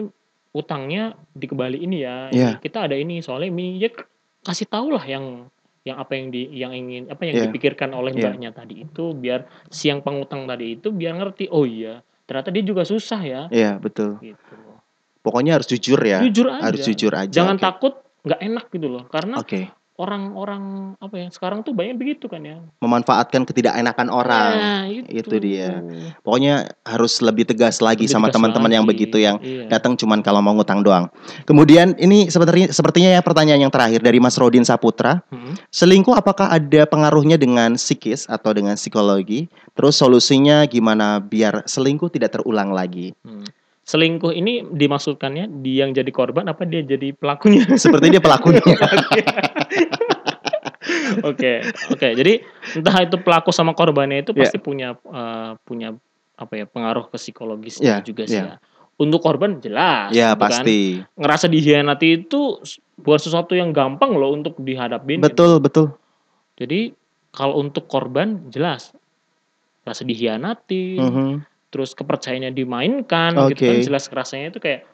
utangnya 0.57 1.13
dikembaliin 1.37 1.93
ya 1.93 2.33
Ini 2.33 2.37
Yeah. 2.41 2.55
kita 2.65 2.89
ada 2.89 2.97
ini 2.97 3.21
soalnya 3.21 3.53
ini 3.53 3.77
ya 3.77 3.93
kasih 4.41 4.65
tahu 4.73 4.97
lah 4.97 5.05
yang 5.05 5.53
yang 5.87 6.01
apa 6.01 6.17
yang 6.19 6.33
di 6.33 6.49
yang 6.51 6.73
ingin 6.73 7.13
apa 7.13 7.29
yang 7.29 7.37
Yeah. 7.37 7.45
dipikirkan 7.53 7.93
oleh 7.93 8.17
Yeah. 8.17 8.33
mbaknya 8.33 8.51
tadi 8.57 8.89
itu 8.89 9.13
biar 9.13 9.45
si 9.69 9.93
yang 9.93 10.01
pengutang 10.01 10.49
tadi 10.49 10.81
itu 10.81 10.89
biar 10.91 11.21
ngerti 11.21 11.53
oh 11.53 11.69
iya 11.69 12.01
ternyata 12.27 12.51
dia 12.51 12.63
juga 12.67 12.83
susah 12.83 13.21
ya 13.23 13.43
Iya 13.49 13.79
betul. 13.79 14.19
gitu 14.21 14.55
Pokoknya 15.23 15.59
harus 15.59 15.67
jujur 15.67 15.99
ya. 15.99 16.23
jujur 16.23 16.47
aja 16.51 16.63
Harus 16.71 16.81
jujur 16.87 17.11
aja. 17.11 17.31
jangan 17.33 17.57
Oke. 17.59 17.65
takut 17.67 17.95
nggak 18.27 18.41
enak 18.43 18.65
gitu 18.71 18.87
loh 18.91 19.05
karena 19.11 19.35
Oke. 19.39 19.71
Orang-orang 19.97 20.95
apa 21.01 21.15
ya 21.17 21.29
sekarang 21.33 21.65
tuh 21.65 21.73
banyak 21.73 21.97
begitu 21.97 22.29
kan 22.29 22.45
ya. 22.45 22.61
Memanfaatkan 22.85 23.49
ketidakenakan 23.49 24.09
orang. 24.13 24.53
Nah, 24.57 24.85
itu. 24.89 25.09
Itu 25.25 25.37
dia. 25.41 25.81
Pokoknya 26.21 26.69
harus 26.85 27.21
lebih 27.25 27.49
tegas 27.49 27.81
lagi 27.81 28.05
Lebih 28.05 28.13
sama 28.13 28.29
teman-teman 28.29 28.71
yang 28.73 28.85
begitu 28.85 29.17
yang 29.17 29.41
Iya. 29.41 29.69
datang 29.73 29.97
cuman 29.97 30.21
kalau 30.21 30.45
mau 30.45 30.53
ngutang 30.57 30.85
doang. 30.85 31.09
Kemudian 31.49 31.97
ini 31.97 32.29
sebenarnya 32.29 32.73
sepertinya 32.73 33.13
ya 33.13 33.21
pertanyaan 33.25 33.69
yang 33.69 33.73
terakhir 33.73 34.05
dari 34.05 34.21
Mas 34.21 34.37
Rodin 34.37 34.65
Saputra. 34.65 35.25
Mm-mm. 35.33 35.57
Selingkuh 35.73 36.13
apakah 36.17 36.53
ada 36.53 36.85
pengaruhnya 36.85 37.41
dengan 37.41 37.81
psikis 37.81 38.29
atau 38.29 38.53
dengan 38.53 38.77
psikologi? 38.77 39.49
Terus 39.77 39.97
solusinya 39.97 40.65
gimana 40.69 41.21
biar 41.21 41.65
selingkuh 41.69 42.09
tidak 42.13 42.37
terulang 42.37 42.73
lagi? 42.73 43.13
Hmm. 43.25 43.45
Selingkuh 43.87 44.35
ini 44.35 44.67
dimaksudkannya 44.67 45.63
dia 45.63 45.87
yang 45.87 45.95
jadi 45.95 46.11
korban 46.11 46.51
apa 46.51 46.67
dia 46.67 46.83
jadi 46.83 47.15
pelakunya? 47.15 47.63
Seperti 47.79 48.11
dia 48.11 48.19
pelakunya. 48.19 48.59
Oke, 51.23 51.67
oke. 51.91 52.09
Jadi 52.15 52.43
entah 52.73 52.97
itu 53.03 53.17
pelaku 53.19 53.51
sama 53.51 53.73
korbannya 53.73 54.23
itu 54.23 54.31
Ya. 54.33 54.47
pasti 54.47 54.59
punya 54.59 54.95
eh, 54.95 55.51
punya 55.63 55.95
apa 56.37 56.53
ya 56.55 56.67
pengaruh 56.69 57.09
ke 57.09 57.17
psikologis 57.17 57.81
Ya, 57.81 57.99
juga 58.01 58.25
sih 58.25 58.39
ya. 58.39 58.55
ya. 58.55 58.65
Untuk 58.97 59.21
korban 59.21 59.61
jelas, 59.61 60.09
ya 60.11 60.33
gitu 60.33 60.41
kan. 60.41 60.65
pasti. 60.65 60.79
Ngerasa 61.15 61.47
dihianati 61.49 62.25
itu 62.25 62.61
bukan 62.97 63.21
sesuatu 63.21 63.53
yang 63.53 63.69
gampang 63.71 64.17
loh 64.17 64.33
untuk 64.33 64.57
dihadapin. 64.57 65.21
gitu. 65.21 65.27
Betul, 65.27 65.53
betul. 65.61 65.87
Jadi 66.57 66.97
kalau 67.29 67.61
untuk 67.61 67.85
korban 67.85 68.49
jelas 68.49 68.97
rasa 69.85 70.03
dihianati, 70.03 70.97
Mhm. 70.97 71.45
terus 71.69 71.93
kepercayaannya 71.93 72.53
dimainkan 72.53 73.37
gitu 73.53 73.61
Oke. 73.61 73.69
kan 73.69 73.77
jelas 73.85 74.09
rasanya 74.09 74.49
itu 74.49 74.59
kayak 74.59 74.89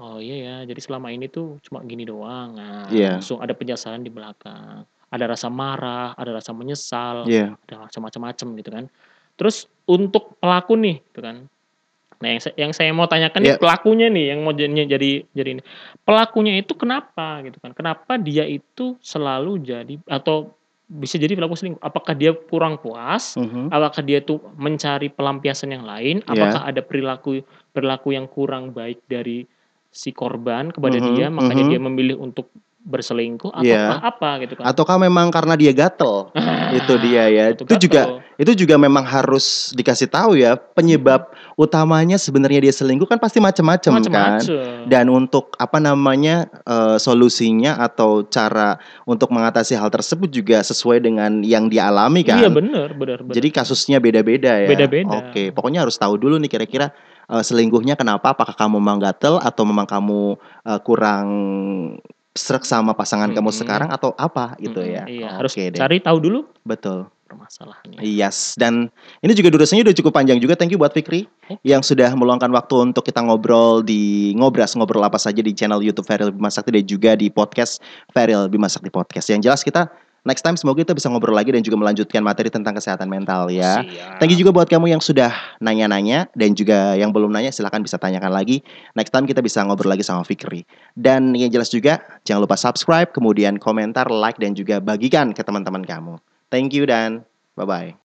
oh 0.00 0.18
iya 0.18 0.36
ya 0.40 0.56
jadi 0.64 0.80
selama 0.80 1.08
ini 1.08 1.28
tuh 1.28 1.60
cuma 1.60 1.84
gini 1.84 2.02
doang 2.02 2.56
nah, 2.56 2.88
Iya. 2.88 3.16
langsung 3.16 3.38
ada 3.38 3.52
penyesalan 3.52 4.00
di 4.00 4.08
belakang 4.08 4.82
ada 5.06 5.24
rasa 5.26 5.46
marah 5.46 6.16
ada 6.16 6.32
rasa 6.32 6.50
menyesal 6.50 7.28
Iya. 7.28 7.54
ada 7.68 7.86
rasa 7.86 7.98
macam-macam 8.00 8.46
gitu 8.56 8.70
kan 8.70 8.84
terus 9.36 9.68
untuk 9.84 10.36
pelaku 10.36 10.74
nih 10.74 11.04
gitu 11.04 11.20
kan 11.20 11.36
nah 12.16 12.28
yang, 12.28 12.40
sa- 12.40 12.52
yang 12.54 12.72
saya 12.72 12.90
mau 12.90 13.04
tanyakan 13.04 13.40
nih 13.40 13.50
Iya. 13.50 13.58
pelakunya 13.58 14.06
nih 14.08 14.24
yang 14.28 14.40
mau 14.40 14.52
jadi 14.52 14.68
jadi 14.86 15.10
jadi 15.30 15.48
ini 15.54 15.62
pelakunya 16.00 16.52
itu 16.56 16.72
kenapa 16.74 17.40
gitu 17.42 17.56
kan 17.58 17.72
kenapa 17.72 18.16
dia 18.16 18.44
itu 18.44 18.96
selalu 19.00 19.60
jadi 19.60 19.96
atau 20.06 20.52
bisa 20.86 21.16
jadi 21.16 21.32
pelaku 21.32 21.54
selingkuh 21.54 21.80
apakah 21.80 22.12
dia 22.12 22.34
kurang 22.34 22.76
puas 22.76 23.36
Mhm. 23.36 23.70
apakah 23.70 24.02
dia 24.02 24.18
tuh 24.18 24.36
mencari 24.54 25.06
pelampiasan 25.08 25.70
yang 25.70 25.84
lain 25.84 26.20
Iya. 26.20 26.28
apakah 26.28 26.60
ada 26.62 26.80
perilaku 26.80 27.40
perilaku 27.70 28.08
yang 28.10 28.26
kurang 28.26 28.72
baik 28.72 29.00
dari 29.06 29.46
si 29.90 30.14
korban 30.14 30.70
kepada 30.70 31.02
Mhm, 31.02 31.06
dia 31.12 31.26
makanya 31.28 31.64
mhm. 31.66 31.70
dia 31.70 31.80
memilih 31.82 32.16
untuk 32.22 32.48
berselingkuh 32.80 33.52
atau 33.52 33.60
Iya. 33.60 34.00
apa 34.00 34.40
gitu 34.40 34.56
kan 34.56 34.64
Ataukah 34.72 34.96
memang 34.96 35.28
karena 35.28 35.52
dia 35.52 35.68
gatel? 35.76 36.32
Ah, 36.32 36.72
itu 36.72 36.96
dia 37.04 37.28
ya. 37.28 37.44
itu 37.52 37.68
Itu 37.68 37.76
juga 37.76 38.02
itu 38.40 38.52
juga 38.64 38.80
memang 38.80 39.04
harus 39.04 39.68
dikasih 39.76 40.08
tahu 40.08 40.40
ya 40.40 40.56
penyebab 40.56 41.28
utamanya 41.60 42.16
sebenarnya 42.16 42.64
dia 42.64 42.72
selingkuh 42.72 43.04
kan 43.04 43.20
pasti 43.20 43.36
macam-macam 43.36 44.00
kan. 44.08 44.40
Dan 44.88 45.12
untuk 45.12 45.52
apa 45.60 45.76
namanya 45.76 46.48
eh, 46.64 46.96
solusinya 46.96 47.76
atau 47.84 48.24
cara 48.24 48.80
untuk 49.04 49.28
mengatasi 49.28 49.76
hal 49.76 49.92
tersebut 49.92 50.32
juga 50.32 50.64
sesuai 50.64 51.04
dengan 51.04 51.44
yang 51.44 51.68
dia 51.68 51.92
alami 51.92 52.24
kan. 52.24 52.40
iya 52.40 52.48
benar 52.48 52.96
benar 52.96 53.20
benar 53.20 53.34
Jadi 53.36 53.48
kasusnya 53.52 54.00
beda-beda 54.00 54.56
ya. 54.56 54.72
Beda-beda. 54.72 55.20
Oke, 55.20 55.52
pokoknya 55.52 55.84
harus 55.84 56.00
tahu 56.00 56.16
dulu 56.16 56.40
nih 56.40 56.48
kira-kira 56.48 56.96
eh, 57.30 57.44
selingkuhnya 57.46 57.94
kenapa? 57.94 58.34
Apakah 58.34 58.52
kamu 58.52 58.82
memang 58.82 58.98
gatel 58.98 59.38
atau 59.38 59.62
memang 59.62 59.86
kamu 59.86 60.34
eh, 60.66 60.80
kurang 60.82 61.26
serak 62.30 62.62
sama 62.62 62.94
pasangan 62.94 63.30
kamu 63.30 63.50
Mm-mm. 63.50 63.60
sekarang 63.60 63.90
atau 63.90 64.14
apa 64.14 64.54
gitu 64.62 64.78
Mm-mm, 64.78 64.94
ya? 64.94 65.04
iya 65.10 65.28
harus 65.34 65.50
Oke 65.50 65.74
deh. 65.74 65.78
cari 65.82 65.98
tahu 65.98 66.18
dulu 66.22 66.46
Betul. 66.62 67.10
permasalahannya 67.26 67.98
Yes, 68.02 68.54
dan 68.54 68.86
ini 69.22 69.34
juga 69.34 69.50
durasinya 69.50 69.86
udah 69.86 69.94
cukup 69.94 70.14
panjang 70.14 70.38
juga. 70.42 70.54
Thank 70.54 70.74
you 70.74 70.78
buat 70.78 70.90
Fikri 70.90 71.26
Oke. 71.46 71.58
yang 71.62 71.82
sudah 71.82 72.10
meluangkan 72.14 72.50
waktu 72.50 72.90
untuk 72.90 73.06
kita 73.06 73.22
ngobrol 73.22 73.82
di 73.82 74.30
ngobras 74.34 74.74
ngobrol 74.74 75.02
apa 75.02 75.18
saja 75.18 75.38
di 75.42 75.50
channel 75.54 75.78
YouTube 75.82 76.06
Feril 76.06 76.30
Bima 76.30 76.50
Sakti 76.50 76.70
dan 76.74 76.86
juga 76.86 77.14
di 77.14 77.30
podcast 77.30 77.78
Feril 78.10 78.46
Bima 78.46 78.66
Sakti 78.70 78.90
Podcast. 78.90 79.26
Yang 79.30 79.40
jelas 79.46 79.60
kita 79.62 79.90
next 80.28 80.44
time 80.44 80.54
semoga 80.54 80.84
kita 80.84 80.92
bisa 80.94 81.08
ngobrol 81.08 81.34
lagi 81.34 81.50
dan 81.50 81.64
juga 81.64 81.80
melanjutkan 81.80 82.20
materi 82.20 82.52
tentang 82.52 82.76
kesehatan 82.76 83.08
mental 83.08 83.48
ya. 83.48 83.82
Siap. 83.82 84.20
Thank 84.20 84.36
you 84.36 84.38
juga 84.40 84.52
buat 84.54 84.68
kamu 84.68 84.92
yang 84.92 85.02
sudah 85.02 85.32
nanya-nanya 85.58 86.28
dan 86.36 86.54
juga 86.54 86.94
yang 86.94 87.10
belum 87.10 87.32
nanya 87.32 87.50
silahkan 87.50 87.80
bisa 87.80 87.96
tanyakan 87.96 88.30
lagi. 88.30 88.60
Next 88.94 89.10
time 89.10 89.24
kita 89.24 89.40
bisa 89.40 89.64
ngobrol 89.64 89.90
lagi 89.90 90.04
sama 90.04 90.22
Fikri. 90.22 90.68
Dan 90.94 91.32
yang 91.34 91.50
jelas 91.50 91.72
juga 91.72 91.98
jangan 92.28 92.44
lupa 92.44 92.54
subscribe, 92.54 93.10
kemudian 93.10 93.56
komentar, 93.58 94.06
like 94.12 94.38
dan 94.38 94.52
juga 94.52 94.78
bagikan 94.78 95.32
ke 95.32 95.40
teman-teman 95.40 95.82
kamu. 95.82 96.20
Thank 96.52 96.76
you 96.76 96.84
dan 96.84 97.24
bye-bye. 97.56 97.96